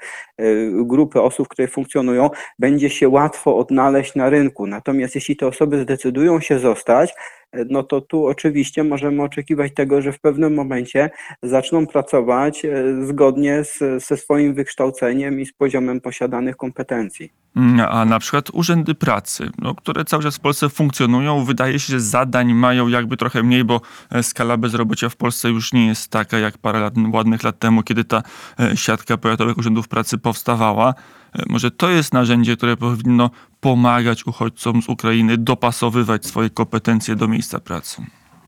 grupy 0.72 1.20
osób, 1.20 1.48
które 1.48 1.68
funkcjonują, 1.68 2.30
będzie 2.58 2.90
się 2.90 3.08
łatwo 3.08 3.56
odnaleźć 3.56 4.14
na 4.14 4.30
rynku. 4.30 4.66
Natomiast 4.66 5.14
jeśli 5.14 5.36
te 5.36 5.46
osoby 5.46 5.82
zdecydują 5.82 6.40
się 6.40 6.58
zostać, 6.58 7.14
no 7.52 7.82
to 7.82 8.00
tu 8.00 8.26
oczywiście 8.26 8.84
możemy 8.84 9.22
oczekiwać 9.22 9.74
tego, 9.74 10.02
że 10.02 10.12
w 10.12 10.20
pewnym 10.20 10.54
momencie 10.54 11.10
zaczną 11.42 11.86
pracować 11.86 12.64
e, 12.64 12.70
zgodnie 13.06 13.64
z, 13.64 14.04
ze 14.04 14.16
swoim 14.16 14.54
wykształceniem 14.54 15.40
i 15.40 15.46
z 15.46 15.52
poziomem 15.52 16.00
posiadanych 16.00 16.56
kompetencji. 16.56 17.32
Mm, 17.56 17.86
a 17.90 18.04
na 18.04 18.18
przykład 18.18 18.50
urzędy 18.52 18.94
pracy, 18.94 19.50
no, 19.58 19.74
które 19.74 20.04
cały 20.04 20.22
czas 20.22 20.36
w 20.36 20.40
Polsce 20.40 20.68
funkcjonują, 20.68 21.44
wydaje 21.44 21.78
się, 21.78 21.92
że 21.92 22.00
zadań 22.00 22.54
mają 22.54 22.88
jakby 22.88 23.16
trochę 23.16 23.42
mniej, 23.42 23.64
bo 23.64 23.80
e, 24.10 24.22
skala 24.22 24.56
bezrobocia 24.56 25.08
w 25.08 25.16
Polsce 25.16 25.48
już 25.48 25.72
nie 25.72 25.86
jest 25.86 26.10
taka 26.10 26.38
jak 26.38 26.58
parę 26.58 26.80
lat, 26.80 26.94
ładnych 27.12 27.42
lat 27.42 27.58
temu, 27.58 27.82
kiedy 27.82 28.04
ta 28.04 28.22
e, 28.60 28.76
siatka 28.76 29.16
powiatowych 29.16 29.58
urzędów 29.58 29.88
pracy 29.88 30.18
powstawała. 30.18 30.94
E, 31.34 31.42
może 31.48 31.70
to 31.70 31.90
jest 31.90 32.14
narzędzie, 32.14 32.56
które 32.56 32.76
powinno 32.76 33.30
pomagać 33.60 34.26
uchodźcom 34.26 34.82
z 34.82 34.88
Ukrainy 34.88 35.38
dopasowywać 35.38 36.26
swoje 36.26 36.50
kompetencje 36.50 37.16
do 37.16 37.28
miejsca 37.28 37.60
pracy. 37.60 38.02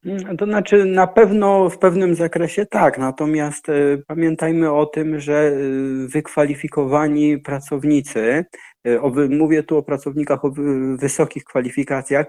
Mm, 0.05 0.37
to 0.37 0.47
znaczy, 0.47 0.85
na 0.85 1.07
pewno 1.07 1.71
w 1.71 1.79
pewnym 1.79 2.15
zakresie 2.15 2.67
tak, 2.67 2.99
natomiast 2.99 3.69
y, 3.69 4.03
pamiętajmy 4.07 4.73
o 4.73 4.87
tym, 4.87 5.21
że 5.21 5.53
y, 5.53 6.09
wykwalifikowani 6.09 7.39
pracownicy, 7.39 8.45
y, 8.87 9.29
mówię 9.29 9.63
tu 9.63 9.77
o 9.77 9.83
pracownikach 9.83 10.45
o 10.45 10.53
wysokich 10.97 11.45
kwalifikacjach, 11.45 12.27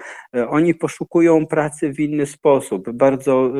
oni 0.49 0.75
poszukują 0.75 1.47
pracy 1.47 1.93
w 1.93 1.99
inny 1.99 2.25
sposób. 2.25 2.91
Bardzo 2.91 3.51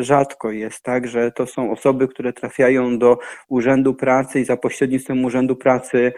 rzadko 0.00 0.50
jest 0.50 0.82
tak, 0.82 1.08
że 1.08 1.32
to 1.32 1.46
są 1.46 1.72
osoby, 1.72 2.08
które 2.08 2.32
trafiają 2.32 2.98
do 2.98 3.18
Urzędu 3.48 3.94
Pracy 3.94 4.40
i 4.40 4.44
za 4.44 4.56
pośrednictwem 4.56 5.24
Urzędu 5.24 5.56
Pracy 5.56 6.12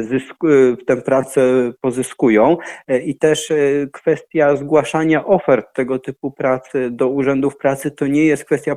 zysku, 0.00 0.46
tę 0.86 0.96
pracę 0.96 1.72
pozyskują 1.80 2.56
i 3.04 3.18
też 3.18 3.52
kwestia 3.92 4.56
zgłaszania 4.56 5.24
ofert 5.24 5.66
tego 5.74 5.98
typu 5.98 6.30
pracy 6.30 6.88
do 6.90 7.08
urzędów 7.08 7.56
pracy 7.56 7.90
to 7.90 8.06
nie 8.06 8.24
jest 8.24 8.44
kwestia, 8.44 8.76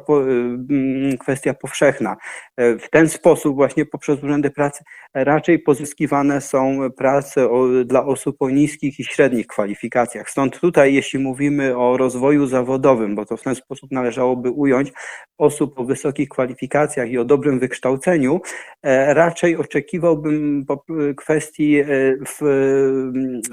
kwestia 1.20 1.54
powszechna. 1.54 2.18
W 2.58 2.90
ten 2.92 3.10
sposób 3.10 3.56
właśnie 3.56 3.86
poprzez 3.86 4.24
urzędy 4.24 4.50
pracy 4.50 4.84
raczej 5.14 5.60
pozyskiwane 5.60 6.42
są 6.42 6.92
prace 6.98 7.50
dla 7.86 8.06
osób 8.06 8.36
o 8.40 8.50
niskich 8.50 9.00
i 9.00 9.04
średnich 9.04 9.48
kwalifikacjach. 9.48 10.30
Stąd 10.30 10.60
tutaj, 10.60 10.94
jeśli 10.94 11.20
mówimy 11.20 11.78
o 11.78 11.98
rozwoju 11.98 12.46
zawodowym, 12.46 13.16
bo 13.16 13.26
to 13.26 13.38
w 13.38 13.44
ten 13.44 13.56
sposób 13.56 13.92
należałoby 13.92 14.52
ująć 14.52 14.92
osób 15.38 15.80
o 15.80 15.84
wysokich 15.84 16.30
kwalifikacjach 16.30 17.10
i 17.10 17.18
o 17.18 17.26
dobrym 17.26 17.60
wykształceniu, 17.60 18.42
e, 18.84 19.14
raczej 19.14 19.58
oczekiwałbym 19.58 20.66
kwestii 21.18 21.76
e, 21.76 21.86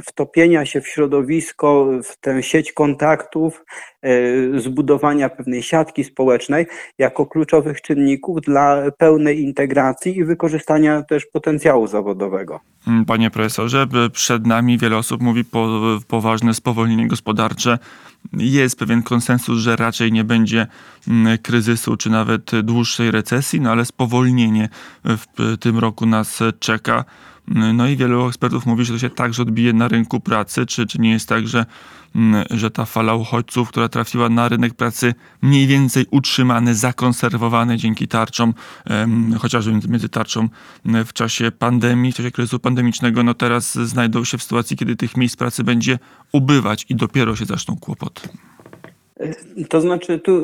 wtopienia 0.06 0.66
się 0.66 0.80
w 0.80 0.88
środowisko, 0.88 1.88
w 2.04 2.16
tę 2.20 2.42
sieć 2.42 2.72
kontaktów, 2.72 3.64
e, 4.02 4.60
zbudowania 4.60 5.28
pewnej 5.28 5.62
siatki 5.62 6.04
społecznej 6.04 6.66
jako 6.98 7.26
kluczowych 7.26 7.80
czynników 7.80 8.40
dla 8.40 8.82
pełnej 8.98 9.40
integracji 9.40 10.16
i 10.16 10.24
wykorzystania 10.24 11.02
też 11.02 11.26
potencjału 11.26 11.86
zawodowego. 11.86 12.60
Panie 13.06 13.30
profesorze, 13.30 13.86
przed 14.12 14.46
nami 14.46 14.78
wiele 14.78 14.96
osób 14.96 15.22
mówi 15.22 15.44
po, 15.44 15.68
poważne 16.08 16.54
spowolnienie 16.54 17.08
gospodarcze 17.08 17.78
jest 18.32 18.78
pewien 18.78 19.02
konsensus, 19.02 19.58
że 19.58 19.76
raczej 19.76 20.12
nie 20.12 20.24
będzie 20.24 20.66
mm, 21.08 21.38
kryzysu 21.38 21.96
czy 21.96 22.10
nawet 22.10 22.50
dłuższej 22.62 23.10
recesji, 23.10 23.60
no 23.60 23.70
ale 23.70 23.84
spowolnienie 23.84 24.68
w 25.04 25.56
tym 25.60 25.78
roku 25.78 26.06
nas 26.06 26.40
czeka. 26.58 27.04
No 27.54 27.88
i 27.88 27.96
wielu 27.96 28.28
ekspertów 28.28 28.66
mówi, 28.66 28.84
że 28.84 28.92
to 28.92 28.98
się 28.98 29.10
także 29.10 29.42
odbije 29.42 29.72
na 29.72 29.88
rynku 29.88 30.20
pracy. 30.20 30.66
Czy, 30.66 30.86
czy 30.86 31.00
nie 31.00 31.10
jest 31.10 31.28
tak, 31.28 31.48
że, 31.48 31.66
mm, 32.14 32.44
że 32.50 32.70
ta 32.70 32.84
fala 32.84 33.14
uchodźców, 33.14 33.68
która 33.68 33.88
trafiła 33.88 34.28
na 34.28 34.48
rynek 34.48 34.74
pracy, 34.74 35.14
mniej 35.42 35.66
więcej 35.66 36.06
utrzymane, 36.10 36.74
zakonserwowane 36.74 37.76
dzięki 37.76 38.08
tarczom, 38.08 38.54
chociażby 39.38 39.72
między 39.88 40.08
tarczą 40.08 40.48
w 40.84 41.12
czasie 41.12 41.50
pandemii, 41.50 42.12
w 42.12 42.14
czasie 42.14 42.30
kryzysu 42.30 42.58
pandemicznego, 42.58 43.22
no 43.22 43.34
teraz 43.34 43.74
znajdą 43.74 44.24
się 44.24 44.38
w 44.38 44.42
sytuacji, 44.42 44.76
kiedy 44.76 44.96
tych 44.96 45.16
miejsc 45.16 45.36
pracy 45.36 45.64
będzie 45.64 45.98
ubywać 46.32 46.86
i 46.88 46.94
dopiero 46.94 47.36
się 47.36 47.44
zaczną 47.44 47.76
kłopoty. 47.76 48.28
To 49.68 49.80
znaczy, 49.80 50.18
tu 50.18 50.42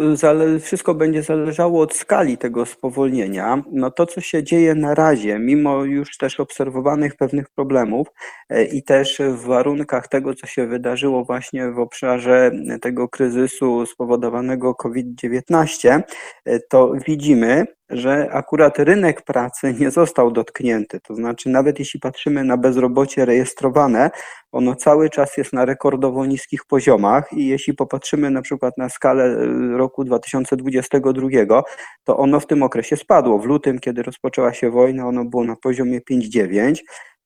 wszystko 0.61 0.95
będzie 0.95 1.23
zależało 1.23 1.83
od 1.83 1.95
skali 1.95 2.39
tego 2.39 2.67
spowolnienia. 2.67 3.63
No 3.73 3.91
to, 3.91 4.07
co 4.07 4.21
się 4.21 4.43
dzieje 4.43 4.75
na 4.75 4.95
razie, 4.95 5.39
mimo 5.39 5.85
już 5.85 6.17
też 6.17 6.41
obserwowanych 6.41 7.17
pewnych 7.17 7.51
problemów 7.51 8.09
e, 8.49 8.65
i 8.65 8.83
też 8.83 9.19
w 9.19 9.47
warunkach 9.47 10.09
tego, 10.09 10.35
co 10.35 10.47
się 10.47 10.67
wydarzyło 10.67 11.25
właśnie 11.25 11.71
w 11.71 11.79
obszarze 11.79 12.51
tego 12.83 13.09
kryzysu 13.09 13.87
spowodowanego 13.87 14.75
COVID-19, 14.75 16.03
e, 16.45 16.61
to 16.61 16.93
widzimy, 17.07 17.67
że 17.91 18.29
akurat 18.33 18.79
rynek 18.79 19.23
pracy 19.23 19.75
nie 19.81 19.91
został 19.91 20.31
dotknięty. 20.31 21.01
To 21.01 21.15
znaczy, 21.15 21.49
nawet 21.49 21.79
jeśli 21.79 22.01
patrzymy 22.01 22.45
na 22.45 22.57
bezrobocie 22.57 23.25
rejestrowane, 23.25 24.11
ono 24.53 24.75
cały 24.75 25.11
czas 25.11 25.37
jest 25.37 25.53
na 25.53 25.65
rekordowo 25.65 26.27
niskich 26.27 26.65
poziomach 26.65 27.33
i 27.33 27.47
jeśli 27.47 27.75
popatrzymy 27.75 28.31
na 28.31 28.43
przykład 28.43 28.79
na 28.79 28.89
skalę 28.89 29.25
y, 29.25 29.77
roku 29.77 30.05
2022, 30.05 31.63
to 32.05 32.17
ono 32.17 32.41
w 32.41 32.47
tym 32.47 32.63
okresie 32.63 32.97
spadło. 32.97 33.39
W 33.39 33.45
lutym, 33.45 33.79
kiedy 33.79 34.03
rozpoczęła 34.03 34.53
się 34.53 34.71
wojna, 34.71 35.09
ono 35.09 35.25
było 35.25 35.45
na 35.45 35.57
poziomie 35.57 36.01
5,9. 36.11 36.75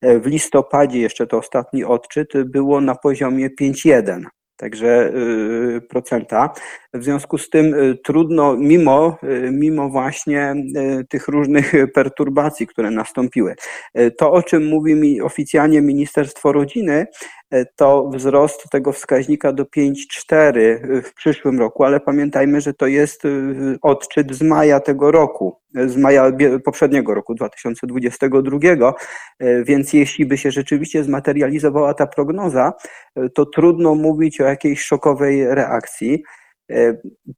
W 0.03 0.27
listopadzie, 0.27 1.01
jeszcze 1.01 1.27
to 1.27 1.39
ostatni 1.39 1.85
odczyt, 1.85 2.33
było 2.45 2.81
na 2.81 2.95
poziomie 2.95 3.49
5,1 3.61 4.25
także 4.59 5.13
y, 5.77 5.81
procenta. 5.81 6.53
W 6.95 7.05
związku 7.05 7.39
z 7.39 7.51
tym 7.51 7.75
y, 7.75 7.99
trudno, 8.05 8.57
mimo, 8.57 9.19
y, 9.23 9.51
mimo 9.53 9.89
właśnie 9.89 10.55
tych 11.09 11.29
różnych 11.29 11.73
perturbacji, 11.95 12.67
które 12.67 12.91
nastąpiły. 12.91 13.55
To, 14.19 14.33
o 14.33 14.43
czym 14.43 14.67
mówi 14.67 14.95
mi 14.95 15.21
oficjalnie 15.21 15.83
Ministerstwo 15.83 16.53
Rodziny, 16.53 17.07
to 17.77 18.11
wzrost 18.15 18.71
tego 18.71 18.93
wskaźnika 18.93 19.53
do 19.53 19.65
5,4 19.65 21.03
w 21.03 21.15
przyszłym 21.15 21.59
roku, 21.59 21.85
ale 21.85 22.01
pamiętajmy, 22.01 22.61
że 22.61 22.75
to 22.75 22.87
jest 22.87 23.23
odczyt 23.83 24.35
z 24.35 24.43
maja 24.43 24.81
tego 24.81 25.11
roku, 25.11 25.61
z 25.87 25.97
maja 25.97 26.33
poprzedniego 26.65 27.15
roku 27.15 27.35
2022, 27.35 28.95
więc 29.65 29.93
jeśli 29.93 30.27
by 30.27 30.39
się 30.39 30.51
rzeczywiście 30.51 31.05
zmaterializowała 31.05 31.95
ta 31.95 32.07
prognoza, 32.07 32.73
to 33.35 33.47
trudno 33.47 33.95
mówić 33.95 34.41
o 34.41 34.45
jakiejś 34.45 34.83
szokowej 34.83 35.55
reakcji. 35.55 36.23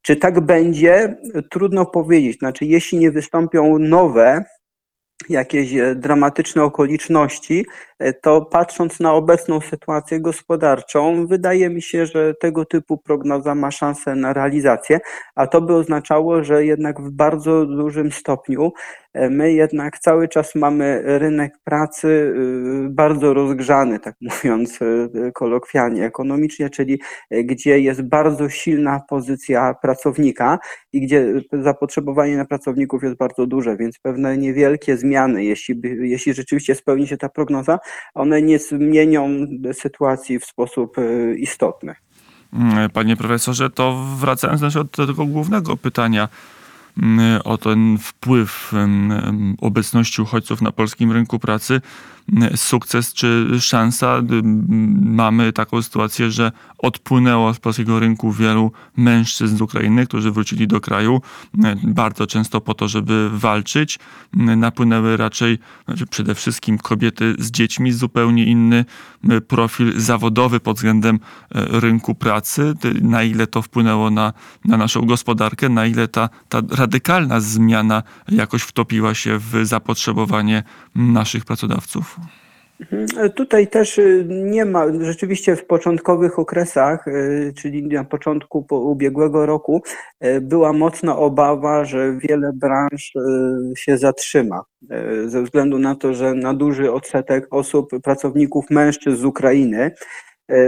Czy 0.03 0.17
tak 0.17 0.41
będzie? 0.41 1.17
Trudno 1.51 1.87
powiedzieć. 1.87 2.39
Znaczy, 2.39 2.65
jeśli 2.65 2.99
nie 2.99 3.11
wystąpią 3.11 3.79
nowe 3.79 4.45
jakieś 5.29 5.75
dramatyczne 5.97 6.63
okoliczności, 6.63 7.67
E, 7.67 7.90
to 8.23 8.43
patrząc 8.43 9.01
na 9.01 9.15
obecną 9.15 9.61
sytuację 9.61 10.21
gospodarczą, 10.21 11.27
wydaje 11.27 11.71
mi 11.71 11.83
się, 11.83 12.07
że 12.07 12.35
tego 12.35 12.65
typu 12.65 12.99
prognoza 12.99 13.55
ma 13.55 13.71
szansę 13.71 14.15
na 14.15 14.33
realizację, 14.33 15.01
a 15.35 15.47
to 15.47 15.61
by 15.61 15.75
oznaczało, 15.75 16.45
że 16.45 16.65
jednak 16.65 17.01
w 17.01 17.11
bardzo 17.11 17.67
dużym 17.67 18.13
stopniu 18.13 18.73
e, 19.15 19.31
my 19.31 19.53
jednak 19.53 19.99
cały 19.99 20.29
czas 20.29 20.55
mamy 20.55 21.03
rynek 21.05 21.53
pracy 21.65 22.09
y, 22.09 22.89
bardzo 22.91 23.35
rozgrzany, 23.35 23.99
tak 23.99 24.15
mówiąc 24.45 24.83
y, 24.83 25.33
kolokwialnie, 25.35 26.05
ekonomicznie, 26.05 26.71
czyli 26.71 27.01
e, 27.31 27.45
gdzie 27.45 27.81
jest 27.81 28.03
bardzo 28.03 28.49
silna 28.49 29.01
pozycja 29.09 29.75
pracownika 29.83 30.59
i 30.93 31.01
gdzie 31.01 31.33
zapotrzebowanie 31.53 32.37
na 32.37 32.45
pracowników 32.45 33.03
jest 33.03 33.17
bardzo 33.17 33.47
duże, 33.47 33.77
więc 33.77 33.99
pewne 33.99 34.39
niewielkie 34.39 34.97
zmiany, 34.97 35.45
jeśli, 35.45 35.81
jeśli 36.01 36.35
rzeczywiście 36.35 36.75
spełni 36.75 37.07
się 37.07 37.17
ta 37.17 37.29
prognoza, 37.29 37.79
one 38.15 38.43
nie 38.43 38.59
zmienią 38.59 39.29
sytuacji 39.73 40.39
w 40.39 40.45
sposób 40.45 40.99
e, 40.99 41.35
istotny. 41.35 41.95
Mm, 42.53 42.91
panie 42.91 43.17
profesorze, 43.17 43.71
to 43.71 44.05
wracając 44.17 44.61
do 44.61 45.07
tego 45.07 45.27
głównego 45.27 45.77
pytania 45.77 46.29
mm, 47.03 47.41
o 47.45 47.59
ten 47.59 47.99
wpływ 47.99 48.73
mm, 48.75 49.57
obecności 49.61 50.23
uchodźców 50.23 50.63
na 50.63 50.73
polskim 50.73 51.13
rynku 51.13 51.39
pracy, 51.39 51.81
sukces 52.57 53.13
czy 53.13 53.49
szansa. 53.61 54.23
Mamy 55.01 55.53
taką 55.53 55.83
sytuację, 55.83 56.31
że 56.31 56.53
odpłynęło 56.79 57.55
z 57.55 57.59
polskiego 57.59 58.01
rynku 58.01 58.33
wielu 58.33 58.73
mężczyzn 58.97 59.57
z 59.57 59.61
Ukrainy, 59.61 60.07
którzy 60.07 60.31
wrócili 60.31 60.67
do 60.67 60.81
kraju 60.81 61.21
bardzo 61.83 62.27
często 62.27 62.61
po 62.61 62.75
to, 62.75 62.89
żeby 62.89 63.31
walczyć. 63.33 63.99
Napłynęły 64.57 65.17
raczej, 65.17 65.59
znaczy 65.85 66.07
przede 66.07 66.35
wszystkim 66.35 66.79
kobiety 66.79 67.35
z 67.39 67.51
dziećmi, 67.51 67.93
zupełnie 67.93 68.45
inny 68.45 68.85
profil 69.49 70.01
zawodowy 70.01 70.61
pod 70.61 70.77
względem 70.77 71.21
rynku 71.55 72.15
pracy. 72.15 72.75
Na 73.03 73.23
ile 73.23 73.47
to 73.47 73.63
wpłynęło 73.63 74.11
na, 74.11 74.33
na 74.65 74.77
naszą 74.77 75.07
gospodarkę, 75.07 75.69
na 75.69 75.87
ile 75.87 76.09
ta, 76.09 76.29
ta 76.49 76.61
radykalna 76.71 77.41
zmiana 77.41 78.03
jakoś 78.29 78.63
wtopiła 78.63 79.15
się 79.15 79.39
w 79.39 79.67
zapotrzebowanie 79.67 80.63
naszych 80.95 81.45
pracodawców. 81.45 82.20
Mhm. 82.81 83.31
Tutaj 83.31 83.69
też 83.69 83.99
y, 83.99 84.27
nie 84.29 84.65
ma, 84.65 84.85
rzeczywiście 85.01 85.57
w 85.57 85.67
początkowych 85.67 86.39
okresach, 86.39 87.09
y, 87.09 87.53
czyli 87.57 87.83
na 87.83 88.05
początku 88.05 88.67
ubiegłego 88.71 89.47
roku, 89.47 89.83
była 90.41 90.73
mocna 90.73 91.17
obawa, 91.17 91.85
że 91.85 92.19
wiele 92.19 92.53
branż 92.55 93.13
się 93.77 93.99
zatrzyma 93.99 94.63
ze 95.27 95.43
względu 95.43 95.79
na 95.79 95.95
to, 95.95 96.15
że 96.15 96.35
na 96.35 96.55
duży 96.55 96.93
odsetek 96.93 97.47
osób, 97.51 97.91
pracowników 98.03 98.71
mężczyzn 98.71 99.17
z 99.17 99.25
Ukrainy 99.25 99.91
E, 99.91 99.93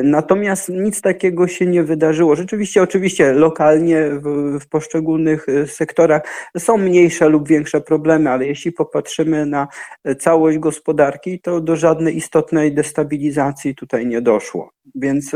natomiast 0.02 0.68
nic 0.68 1.00
takiego 1.00 1.48
się 1.48 1.66
nie 1.66 1.82
wydarzyło. 1.82 2.36
Rzeczywiście, 2.36 2.82
oczywiście 2.82 3.32
lokalnie 3.32 4.10
w, 4.10 4.58
w, 4.60 4.68
poszczególnych 4.68 5.48
e, 5.48 5.66
sektorach 5.66 6.22
są 6.58 6.78
mniejsze 6.78 7.28
lub 7.28 7.48
większe 7.48 7.80
problemy, 7.80 8.30
ale 8.30 8.46
jeśli 8.46 8.72
popatrzymy 8.72 9.46
na 9.46 9.68
e, 10.04 10.14
całość 10.14 10.58
gospodarki, 10.58 11.40
to 11.40 11.60
do 11.60 11.76
żadnej 11.76 12.16
istotnej 12.16 12.74
destabilizacji 12.74 13.74
tutaj 13.74 14.06
nie 14.06 14.20
doszło. 14.20 14.70
Więc, 14.94 15.32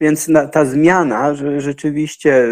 więc 0.00 0.30
ta 0.52 0.64
zmiana, 0.64 1.34
że 1.34 1.60
rzeczywiście, 1.60 2.48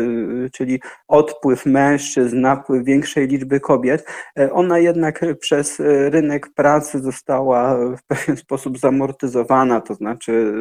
czyli 0.52 0.80
odpływ 1.08 1.66
mężczyzn, 1.66 2.40
napływ 2.40 2.84
większej 2.84 3.26
liczby 3.26 3.60
kobiet, 3.60 4.06
ona 4.52 4.78
jednak 4.78 5.20
przez 5.40 5.80
rynek 5.86 6.48
pracy 6.54 7.00
została 7.00 7.76
w 7.96 8.02
pewien 8.06 8.36
sposób 8.36 8.78
zamortyzowana, 8.78 9.80
to 9.80 9.94
znaczy 9.94 10.52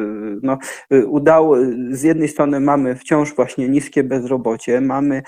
no, 0.44 0.58
udało, 1.06 1.56
z 1.90 2.02
jednej 2.02 2.28
strony 2.28 2.60
mamy 2.60 2.96
wciąż 2.96 3.34
właśnie 3.34 3.68
niskie 3.68 4.04
bezrobocie, 4.04 4.80
mamy, 4.80 5.22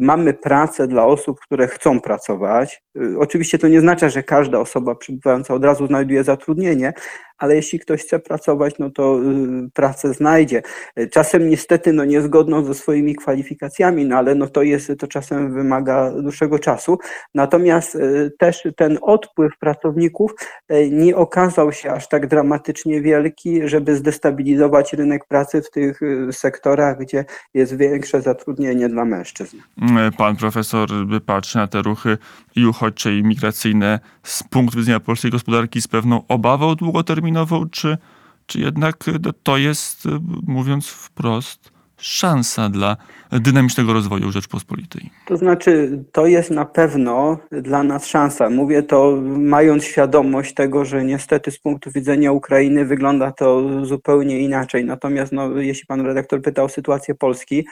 mamy 0.00 0.34
pracę 0.34 0.88
dla 0.88 1.06
osób, 1.06 1.40
które 1.40 1.68
chcą 1.68 2.00
pracować. 2.00 2.82
Oczywiście 3.18 3.58
to 3.58 3.68
nie 3.68 3.80
znaczy, 3.80 4.10
że 4.10 4.22
każda 4.22 4.58
osoba 4.58 4.94
przybywająca 4.94 5.54
od 5.54 5.64
razu 5.64 5.86
znajduje 5.86 6.24
zatrudnienie, 6.24 6.92
ale 7.40 7.56
jeśli 7.56 7.78
ktoś 7.78 8.02
chce 8.02 8.18
pracować, 8.18 8.74
no 8.78 8.90
to 8.90 9.20
y, 9.22 9.70
pracę 9.74 10.14
znajdzie. 10.14 10.62
Czasem 11.12 11.48
niestety 11.48 11.92
no 11.92 12.04
niezgodną 12.04 12.64
ze 12.64 12.74
swoimi 12.74 13.14
kwalifikacjami, 13.14 14.04
no 14.04 14.16
ale 14.16 14.34
no 14.34 14.46
to 14.46 14.62
jest, 14.62 14.92
to 14.98 15.06
czasem 15.06 15.54
wymaga 15.54 16.10
dłuższego 16.10 16.58
czasu. 16.58 16.98
Natomiast 17.34 17.94
y, 17.94 18.30
też 18.38 18.68
ten 18.76 18.98
odpływ 19.02 19.52
pracowników 19.60 20.34
y, 20.72 20.90
nie 20.90 21.16
okazał 21.16 21.72
się 21.72 21.90
aż 21.90 22.08
tak 22.08 22.26
dramatycznie 22.26 23.02
wielki, 23.02 23.68
żeby 23.68 23.96
zdestabilizować 23.96 24.92
rynek 24.92 25.26
pracy 25.28 25.62
w 25.62 25.70
tych 25.70 26.00
sektorach, 26.32 26.98
gdzie 26.98 27.24
jest 27.54 27.76
większe 27.76 28.22
zatrudnienie 28.22 28.88
dla 28.88 29.04
mężczyzn. 29.04 29.56
Pan 30.18 30.36
profesor 30.36 30.88
patrzy 31.26 31.58
na 31.58 31.66
te 31.66 31.82
ruchy 31.82 32.18
i 32.56 32.66
uchodźcze 32.66 33.16
i 33.16 33.22
migracyjne 33.22 34.00
z 34.22 34.42
punktu 34.42 34.78
widzenia 34.78 35.00
polskiej 35.00 35.30
gospodarki 35.30 35.82
z 35.82 35.88
pewną 35.88 36.26
obawą 36.28 36.74
długoterminową, 36.74 37.29
czy, 37.70 37.98
czy 38.46 38.60
jednak 38.60 38.96
to 39.42 39.56
jest, 39.56 40.08
mówiąc 40.46 40.88
wprost, 40.88 41.72
szansa 42.00 42.68
dla 42.68 42.96
dynamicznego 43.32 43.92
rozwoju 43.92 44.32
Rzeczpospolitej? 44.32 45.10
To 45.26 45.36
znaczy, 45.36 46.04
to 46.12 46.26
jest 46.26 46.50
na 46.50 46.64
pewno 46.64 47.38
dla 47.52 47.82
nas 47.82 48.06
szansa. 48.06 48.50
Mówię 48.50 48.82
to 48.82 49.18
mając 49.38 49.84
świadomość 49.84 50.54
tego, 50.54 50.84
że 50.84 51.04
niestety 51.04 51.50
z 51.50 51.58
punktu 51.58 51.90
widzenia 51.90 52.32
Ukrainy 52.32 52.84
wygląda 52.84 53.32
to 53.32 53.62
zupełnie 53.86 54.40
inaczej. 54.40 54.84
Natomiast 54.84 55.32
no, 55.32 55.56
jeśli 55.56 55.86
pan 55.86 56.00
redaktor 56.00 56.42
pytał 56.42 56.64
o 56.64 56.68
sytuację 56.68 57.14
Polski, 57.14 57.66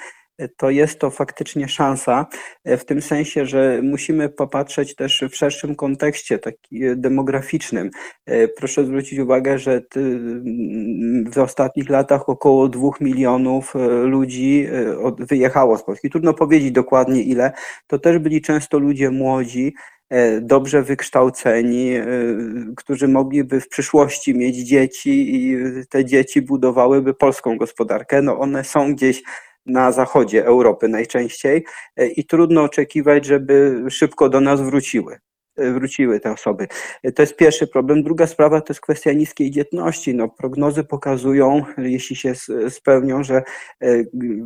to 0.56 0.70
jest 0.70 0.98
to 0.98 1.10
faktycznie 1.10 1.68
szansa, 1.68 2.26
e, 2.64 2.76
w 2.76 2.84
tym 2.84 3.02
sensie, 3.02 3.46
że 3.46 3.80
musimy 3.82 4.28
popatrzeć 4.28 4.94
też 4.94 5.24
w 5.30 5.36
szerszym 5.36 5.76
kontekście 5.76 6.38
taki 6.38 6.84
e, 6.84 6.96
demograficznym. 6.96 7.90
E, 8.26 8.48
proszę 8.48 8.84
zwrócić 8.84 9.18
uwagę, 9.18 9.58
że 9.58 9.82
w 11.32 11.38
ostatnich 11.38 11.88
latach 11.90 12.28
około 12.28 12.68
dwóch 12.68 13.00
milionów 13.00 13.74
ludzi 14.04 14.68
wyjechało 15.18 15.78
z 15.78 15.84
Polski. 15.84 16.10
Trudno 16.10 16.34
powiedzieć 16.34 16.72
dokładnie 16.72 17.22
ile. 17.22 17.52
To 17.86 17.98
też 17.98 18.18
byli 18.18 18.42
często 18.42 18.78
ludzie 18.78 19.10
młodzi, 19.10 19.74
dobrze 20.40 20.82
wykształceni, 20.82 21.92
którzy 22.76 23.08
mogliby 23.08 23.60
w 23.60 23.68
przyszłości 23.68 24.34
mieć 24.34 24.56
dzieci 24.56 25.36
i 25.36 25.56
te 25.90 26.04
dzieci 26.04 26.42
budowałyby 26.42 27.14
polską 27.14 27.56
gospodarkę. 27.56 28.22
No 28.22 28.38
one 28.38 28.64
są 28.64 28.94
gdzieś 28.94 29.22
na 29.68 29.92
zachodzie 29.92 30.46
Europy 30.46 30.88
najczęściej 30.88 31.64
e, 31.96 32.06
i 32.06 32.24
trudno 32.24 32.62
oczekiwać, 32.62 33.24
żeby 33.24 33.84
szybko 33.90 34.28
do 34.28 34.40
nas 34.40 34.60
wróciły 34.60 35.18
e, 35.56 35.72
wróciły 35.72 36.20
te 36.20 36.32
osoby. 36.32 36.66
E, 37.02 37.12
to 37.12 37.22
jest 37.22 37.36
pierwszy 37.36 37.66
problem. 37.66 38.02
Druga 38.02 38.26
sprawa 38.26 38.60
to 38.60 38.72
jest 38.72 38.80
kwestia 38.80 39.12
niskiej 39.12 39.50
dzietności. 39.50 40.14
No, 40.14 40.28
prognozy 40.28 40.84
pokazują, 40.84 41.62
jeśli 41.78 42.16
się 42.16 42.32
spełnią, 42.68 43.24
że 43.24 43.42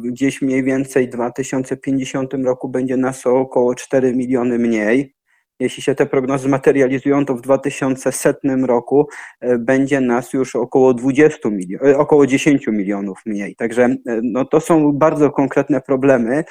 gdzieś 0.05 0.43
mniej 0.43 0.65
więcej 0.65 1.07
w 1.07 1.11
2050 1.11 2.35
roku 2.35 2.69
będzie 2.69 2.97
nas 2.97 3.27
około 3.27 3.75
4 3.75 4.15
miliony 4.17 4.59
mniej. 4.59 5.22
Jeśli 5.63 5.83
się 5.83 5.95
te 5.95 6.07
prognozy 6.07 6.49
materializują, 6.49 7.25
to 7.25 7.35
w 7.35 7.41
2100 7.41 8.39
roku 8.67 9.09
e, 9.41 9.59
będzie 9.59 10.01
nas 10.01 10.33
już 10.33 10.57
około 10.57 10.95
20 10.95 11.51
milionów, 11.51 11.89
e, 11.89 11.99
około 11.99 12.27
10 12.27 12.67
milionów 12.67 13.19
mniej. 13.27 13.57
Także 13.57 13.85
e, 13.85 13.97
no, 14.23 14.45
to 14.45 14.61
są 14.61 14.93
bardzo 14.93 15.31
konkretne 15.31 15.81
problemy 15.81 16.45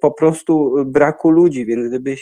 po 0.00 0.10
prostu 0.10 0.74
braku 0.86 1.30
ludzi, 1.30 1.66
więc 1.66 1.88
gdyby 1.88 2.14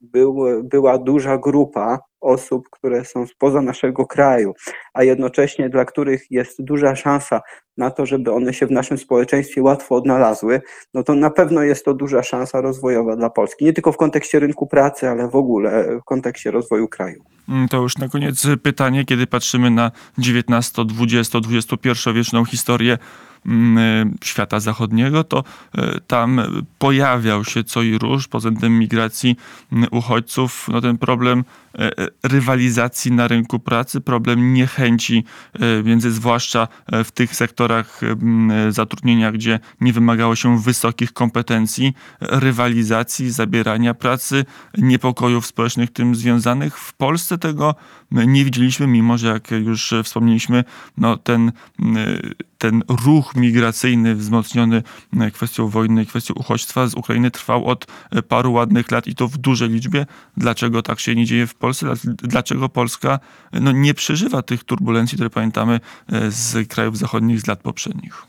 był, 0.00 0.44
była 0.64 0.98
duża 0.98 1.38
grupa 1.38 1.98
osób, 2.20 2.68
które 2.70 3.04
są 3.04 3.26
spoza 3.26 3.62
naszego 3.62 4.06
kraju, 4.06 4.54
a 4.94 5.02
jednocześnie 5.02 5.68
dla 5.68 5.84
których 5.84 6.26
jest 6.30 6.62
duża 6.64 6.96
szansa 6.96 7.40
na 7.76 7.90
to, 7.90 8.06
żeby 8.06 8.32
one 8.32 8.54
się 8.54 8.66
w 8.66 8.70
naszym 8.70 8.98
społeczeństwie 8.98 9.62
łatwo 9.62 9.94
odnalazły, 9.94 10.60
no 10.94 11.02
to 11.02 11.14
na 11.14 11.30
pewno 11.30 11.62
jest 11.62 11.84
to 11.84 11.94
duża 11.94 12.22
szansa 12.22 12.60
rozwojowa 12.60 13.16
dla 13.16 13.30
Polski. 13.30 13.64
Nie 13.64 13.72
tylko 13.72 13.92
w 13.92 13.96
kontekście 13.96 14.38
rynku 14.38 14.66
pracy, 14.66 15.08
ale 15.08 15.28
w 15.28 15.36
ogóle 15.36 15.98
w 16.00 16.04
kontekście 16.04 16.50
rozwoju 16.50 16.88
kraju. 16.88 17.24
Mm, 17.48 17.68
to 17.68 17.82
już 17.82 17.98
na 17.98 18.08
koniec 18.08 18.46
pytanie, 18.62 19.04
kiedy 19.04 19.26
patrzymy 19.26 19.70
na 19.70 19.90
XIX, 20.18 20.72
XX, 21.00 21.34
XXI 21.34 22.12
wieczną 22.14 22.44
historię 22.44 22.98
świata 24.24 24.60
zachodniego, 24.60 25.24
to 25.24 25.44
e, 25.78 26.00
tam 26.06 26.40
pojawiał 26.78 27.44
się 27.44 27.64
co 27.64 27.82
i 27.82 27.98
róż, 27.98 28.28
poza 28.28 28.50
tym 28.50 28.78
migracji 28.78 29.36
mm, 29.72 29.88
uchodźców, 29.90 30.68
no 30.72 30.80
ten 30.80 30.98
problem 30.98 31.44
e, 31.78 31.90
rywalizacji 32.22 33.12
na 33.12 33.28
rynku 33.28 33.58
pracy, 33.58 34.00
problem 34.00 34.54
niechęci 34.54 35.24
między 35.84 36.10
zwłaszcza 36.10 36.68
w 37.04 37.10
tych 37.10 37.36
sektorach 37.36 38.02
mm, 38.02 38.72
zatrudnienia, 38.72 39.32
gdzie 39.32 39.60
nie 39.80 39.92
wymagało 39.92 40.36
się 40.36 40.60
wysokich 40.60 41.12
kompetencji, 41.12 41.92
rywalizacji, 42.20 43.30
zabierania 43.30 43.94
pracy, 43.94 44.44
niepokojów 44.78 45.46
społecznych 45.46 45.90
tym 45.92 46.14
związanych. 46.14 46.78
W 46.78 46.92
Polsce 46.92 47.38
tego 47.38 47.74
nie 48.10 48.44
widzieliśmy, 48.44 48.86
mimo 48.86 49.18
że 49.18 49.28
jak 49.28 49.50
już 49.50 49.94
wspomnieliśmy, 50.04 50.64
no 50.96 51.16
ten, 51.16 51.52
ten 52.58 52.82
ruch 53.04 53.36
migracyjny 53.36 54.14
wzmocniony 54.14 54.82
e, 55.20 55.30
kwestią 55.30 55.68
wojny, 55.68 56.06
kwestią 56.06 56.34
uchodźstwa 56.34 56.86
z 56.86 56.94
Ukrainy 56.94 57.30
trwał 57.30 57.66
od 57.66 57.86
e, 58.10 58.22
paru 58.22 58.52
ładnych 58.52 58.90
lat 58.90 59.06
i 59.06 59.14
to 59.14 59.28
w 59.28 59.38
dużej 59.38 59.68
liczbie. 59.68 60.06
Dlaczego 60.36 60.82
tak 60.82 61.00
się 61.00 61.14
nie 61.14 61.26
dzieje 61.26 61.46
w 61.46 61.54
Polsce? 61.54 61.92
Dlaczego 62.04 62.68
Polska 62.68 63.20
e, 63.52 63.60
no, 63.60 63.72
nie 63.72 63.94
przeżywa 63.94 64.42
tych 64.42 64.64
turbulencji, 64.64 65.16
które 65.16 65.30
pamiętamy 65.30 65.80
z 66.28 66.68
krajów 66.68 66.98
zachodnich 66.98 67.40
z 67.40 67.46
lat 67.46 67.60
poprzednich? 67.60 68.26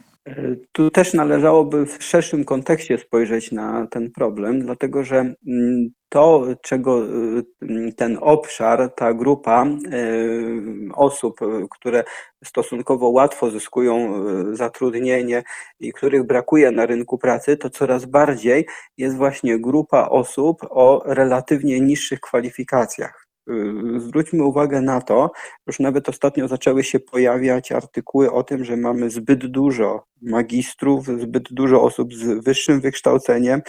Tu 0.72 0.92
też 0.92 1.14
należałoby 1.14 1.86
w 1.86 2.04
szerszym 2.04 2.46
kontekście 2.46 2.98
spojrzeć 2.98 3.52
na 3.52 3.88
ten 3.88 4.12
problem, 4.12 4.62
dlatego 4.62 5.04
że 5.04 5.18
mm, 5.48 5.90
to, 6.10 6.48
czego 6.62 7.06
y, 7.06 7.94
ten 7.98 8.18
obszar, 8.22 8.94
ta 8.96 9.14
grupa 9.14 9.66
y, 9.66 10.90
osób, 10.94 11.40
które 11.72 12.04
stosunkowo 12.44 13.10
łatwo 13.10 13.52
zyskują 13.52 14.26
y, 14.52 14.56
zatrudnienie 14.56 15.44
i 15.80 15.94
których 15.94 16.24
brakuje 16.24 16.72
na 16.72 16.86
rynku 16.86 17.18
pracy, 17.18 17.58
to 17.58 17.70
coraz 17.70 18.06
bardziej 18.06 18.68
jest 18.98 19.16
właśnie 19.18 19.60
grupa 19.60 20.10
osób 20.10 20.58
o 20.70 21.04
relatywnie 21.06 21.80
niższych 21.80 22.20
kwalifikacjach. 22.20 23.29
Y, 23.50 24.00
zwróćmy 24.00 24.44
uwagę 24.44 24.82
na 24.82 25.02
to, 25.02 25.32
już 25.68 25.80
nawet 25.80 26.10
ostatnio 26.10 26.48
zaczęły 26.48 26.84
się 26.84 27.00
pojawiać 27.00 27.72
artykuły 27.72 28.32
o 28.32 28.44
tym, 28.44 28.66
że 28.66 28.78
mamy 28.78 29.10
zbyt 29.10 29.46
dużo 29.46 30.06
magistrów, 30.22 31.06
zbyt 31.06 31.54
dużo 31.54 31.84
osób 31.84 32.14
z 32.14 32.44
wyższym 32.44 32.82
wykształceniem, 32.82 33.62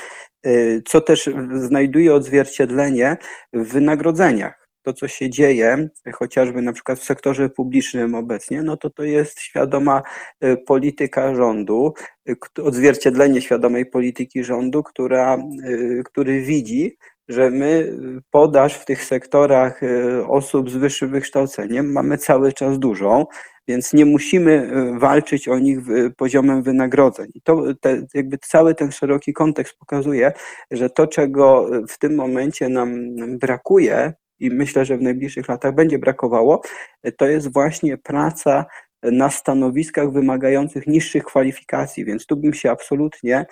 y, 0.46 0.82
co 0.86 1.00
też 1.00 1.30
znajduje 1.54 2.14
odzwierciedlenie 2.14 3.16
w 3.52 3.72
wynagrodzeniach. 3.72 4.60
To, 4.82 4.92
co 4.92 5.08
się 5.08 5.30
dzieje, 5.30 5.88
chociażby 6.12 6.62
na 6.62 6.72
przykład 6.72 6.98
w 6.98 7.04
sektorze 7.04 7.48
publicznym 7.48 8.14
obecnie, 8.14 8.62
no 8.62 8.76
to 8.76 8.90
to 8.90 9.02
jest 9.02 9.40
świadoma 9.40 10.02
y, 10.44 10.56
polityka 10.66 11.34
rządu, 11.34 11.94
odzwierciedlenie 12.62 13.40
świadomej 13.40 13.86
polityki 13.86 14.44
rządu, 14.44 14.82
która, 14.82 15.38
który 16.04 16.40
widzi, 16.40 16.96
że 17.30 17.50
my 17.50 17.96
podaż 18.30 18.74
w 18.74 18.84
tych 18.84 19.04
sektorach 19.04 19.82
e, 19.82 20.26
osób 20.28 20.70
z 20.70 20.76
wyższym 20.76 21.10
wykształceniem 21.10 21.92
mamy 21.92 22.18
cały 22.18 22.52
czas 22.52 22.78
dużą, 22.78 23.26
więc 23.68 23.92
nie 23.92 24.06
musimy 24.06 24.52
e, 24.52 24.98
walczyć 24.98 25.48
o 25.48 25.58
nich 25.58 25.78
poziomem 26.16 26.62
wynagrodzeń. 26.62 27.28
To 27.44 27.62
te, 27.80 28.06
jakby 28.14 28.38
cały 28.38 28.74
ten 28.74 28.92
szeroki 28.92 29.32
kontekst 29.32 29.78
pokazuje, 29.78 30.32
że 30.70 30.90
to, 30.90 31.06
czego 31.06 31.70
w 31.88 31.98
tym 31.98 32.14
momencie 32.14 32.68
nam 32.68 33.16
brakuje, 33.38 34.12
i 34.38 34.50
myślę, 34.50 34.84
że 34.84 34.96
w 34.96 35.02
najbliższych 35.02 35.48
latach 35.48 35.74
będzie 35.74 35.98
brakowało, 35.98 36.62
to 37.16 37.26
jest 37.26 37.52
właśnie 37.52 37.98
praca 37.98 38.64
na 39.02 39.30
stanowiskach 39.30 40.12
wymagających 40.12 40.86
niższych 40.86 41.24
kwalifikacji, 41.24 42.04
więc 42.04 42.26
tu 42.26 42.36
bym 42.36 42.54
się 42.54 42.70
absolutnie 42.70 43.46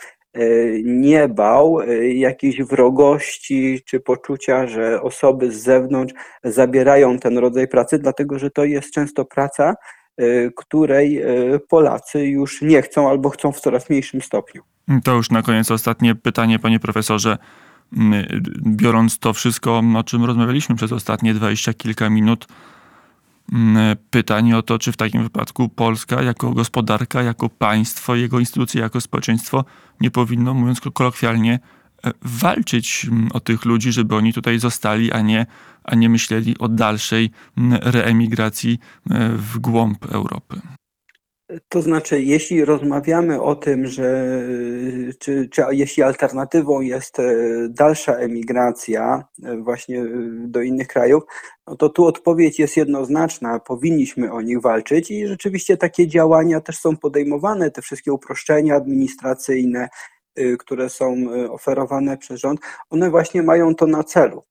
nie 0.84 1.28
bał 1.28 1.80
e, 1.80 2.08
jakiejś 2.08 2.62
wrogości 2.62 3.80
czy 3.86 4.00
poczucia, 4.00 4.66
że 4.66 5.02
osoby 5.02 5.52
z 5.52 5.62
zewnątrz 5.62 6.14
zabierają 6.44 7.18
ten 7.18 7.38
rodzaj 7.38 7.68
pracy, 7.68 7.98
dlatego 7.98 8.38
że 8.38 8.50
to 8.50 8.64
jest 8.64 8.94
często 8.94 9.24
praca, 9.24 9.74
e, 10.16 10.24
której 10.56 11.22
Polacy 11.68 12.26
już 12.26 12.62
nie 12.62 12.82
chcą 12.82 13.08
albo 13.08 13.30
chcą 13.30 13.52
w 13.52 13.60
coraz 13.60 13.90
mniejszym 13.90 14.22
stopniu. 14.22 14.62
To 15.04 15.14
już 15.14 15.30
na 15.30 15.42
koniec 15.42 15.70
ostatnie 15.70 16.14
pytanie, 16.14 16.58
panie 16.58 16.80
profesorze. 16.80 17.38
Mm, 17.96 18.24
biorąc 18.66 19.18
to 19.18 19.32
wszystko, 19.32 19.82
o 19.96 20.04
czym 20.04 20.24
rozmawialiśmy 20.24 20.76
przez 20.76 20.92
ostatnie 20.92 21.34
dwadzieścia 21.34 21.74
kilka 21.74 22.10
minut, 22.10 22.46
pytań 24.10 24.52
o 24.52 24.62
to, 24.62 24.78
czy 24.78 24.92
w 24.92 24.96
takim 24.96 25.22
wypadku 25.22 25.68
Polska 25.68 26.22
jako 26.22 26.52
gospodarka, 26.52 27.22
jako 27.22 27.48
państwo, 27.48 28.16
jego 28.16 28.40
instytucje, 28.40 28.80
jako 28.80 29.00
społeczeństwo 29.00 29.64
nie 30.00 30.10
powinno, 30.10 30.54
mówiąc 30.54 30.80
kolokwialnie, 30.80 31.60
e, 32.04 32.10
walczyć 32.22 33.06
mm, 33.10 33.28
o 33.32 33.40
tych 33.40 33.64
ludzi, 33.64 33.92
żeby 33.92 34.16
oni 34.16 34.32
tutaj 34.32 34.58
zostali, 34.58 35.12
a 35.12 35.20
nie, 35.20 35.46
a 35.84 35.94
nie 35.94 36.08
myśleli 36.08 36.58
o 36.58 36.68
dalszej 36.68 37.30
mm, 37.56 37.78
reemigracji 37.82 38.78
e, 39.10 39.28
w 39.28 39.58
głąb 39.58 40.04
Europy. 40.12 40.60
To 41.68 41.82
znaczy, 41.82 42.22
jeśli 42.22 42.64
rozmawiamy 42.64 43.42
o 43.42 43.56
tym, 43.56 43.86
że 43.86 44.38
czy, 45.18 45.48
czy 45.48 45.62
jeśli 45.70 46.02
alternatywą 46.02 46.80
jest 46.80 47.18
e, 47.18 47.34
dalsza 47.68 48.14
emigracja 48.14 49.24
e, 49.44 49.56
właśnie 49.56 50.00
e, 50.00 50.06
do 50.32 50.62
innych 50.62 50.88
krajów, 50.88 51.22
no 51.66 51.76
to 51.76 51.88
tu 51.88 52.04
odpowiedź 52.04 52.58
jest 52.58 52.76
jednoznaczna, 52.76 53.58
powinniśmy 53.58 54.32
o 54.32 54.40
nich 54.40 54.60
walczyć 54.60 55.10
i 55.10 55.26
rzeczywiście 55.26 55.76
takie 55.76 56.08
działania 56.08 56.60
też 56.60 56.78
są 56.78 56.96
podejmowane, 56.96 57.70
te 57.70 57.82
wszystkie 57.82 58.12
uproszczenia 58.12 58.76
administracyjne, 58.76 59.88
które 60.58 60.88
są 60.88 61.16
oferowane 61.50 62.16
przez 62.16 62.40
rząd, 62.40 62.60
one 62.90 63.10
właśnie 63.10 63.42
mają 63.42 63.74
to 63.74 63.86
na 63.86 64.04
celu. 64.04 64.42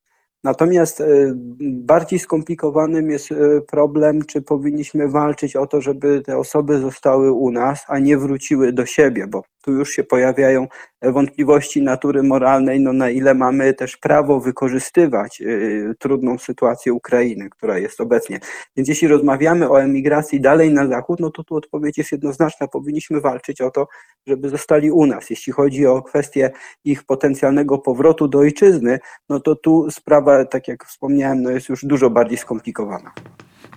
Natomiast 0.48 1.00
y, 1.00 1.34
bardziej 1.62 2.20
skomplikowanym 2.20 3.10
jest 3.10 3.32
y, 3.32 3.62
problem, 3.68 4.26
czy 4.26 4.42
powinniśmy 4.42 5.08
walczyć 5.08 5.56
o 5.56 5.68
to, 5.68 5.82
żeby 5.82 6.22
te 6.22 6.38
osoby 6.38 6.80
zostały 6.80 7.32
u 7.32 7.52
nas, 7.52 7.86
a 7.88 8.00
nie 8.00 8.18
wróciły 8.18 8.74
do 8.74 8.86
siebie, 8.86 9.28
bo 9.28 9.44
tu 9.68 9.74
już 9.74 9.90
się 9.90 10.04
pojawiają 10.04 10.68
wątpliwości 11.02 11.82
natury 11.82 12.24
moralnej, 12.24 12.80
no 12.80 12.94
na 12.94 13.10
ile 13.10 13.34
mamy 13.34 13.74
też 13.74 13.98
prawo 13.98 14.40
wykorzystywać 14.40 15.42
y, 15.42 15.96
trudną 16.00 16.38
sytuację 16.38 16.94
Ukrainy, 16.94 17.50
która 17.50 17.78
jest 17.78 18.02
obecnie. 18.02 18.40
Więc 18.76 18.90
jeśli 18.90 19.08
rozmawiamy 19.08 19.70
o 19.70 19.82
emigracji 19.82 20.42
dalej 20.42 20.74
na 20.74 20.88
zachód, 20.88 21.20
no 21.20 21.30
to 21.30 21.44
tu 21.44 21.56
odpowiedź 21.56 21.98
jest 21.98 22.12
jednoznaczna. 22.12 22.68
Powinniśmy 22.68 23.22
walczyć 23.22 23.62
o 23.62 23.72
to, 23.72 23.88
żeby 24.28 24.50
zostali 24.50 24.92
u 24.92 25.06
nas. 25.06 25.30
Jeśli 25.30 25.54
chodzi 25.54 25.86
o 25.86 26.02
kwestię 26.02 26.52
ich 26.84 27.04
potencjalnego 27.04 27.78
powrotu 27.78 28.28
do 28.28 28.40
ojczyzny, 28.40 29.00
no 29.30 29.40
to 29.40 29.56
tu 29.56 29.92
sprawa, 29.92 30.46
tak 30.46 30.68
jak 30.68 30.86
wspomniałem, 30.86 31.42
no 31.42 31.50
jest 31.50 31.70
już 31.70 31.86
dużo 31.86 32.10
bardziej 32.10 32.38
skomplikowana. 32.38 33.12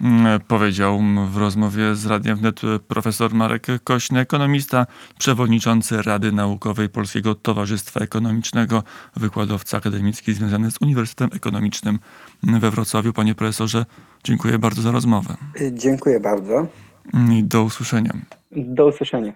Mm, 0.00 0.40
Powiedział 0.48 1.00
w 1.30 1.36
rozmowie 1.36 1.94
z 1.94 2.06
Radiem 2.06 2.36
Wnet 2.36 2.60
profesor 2.88 3.34
Marek 3.34 3.66
Kośny, 3.84 4.20
ekonomista, 4.20 4.86
przewodniczący 5.18 6.02
Rady 6.02 6.32
Naukowej 6.32 6.88
Polskiego 6.88 7.34
Towarzystwa 7.34 8.00
Ekonomicznego, 8.00 8.82
wykładowca 9.16 9.76
akademicki 9.76 10.32
związany 10.32 10.70
z 10.70 10.80
Uniwersytetem 10.80 11.36
Ekonomicznym 11.36 11.98
we 12.42 12.70
Wrocławiu. 12.70 13.12
Panie 13.12 13.34
profesorze, 13.34 13.84
dziękuję 14.24 14.58
bardzo 14.58 14.82
za 14.82 14.90
rozmowę 14.90 15.36
Dziękuję 15.72 16.20
bardzo. 16.20 16.66
i 17.30 17.44
do 17.44 17.62
usłyszenia. 17.62 18.12
Do 18.56 18.86
usłyszenia. 18.86 19.32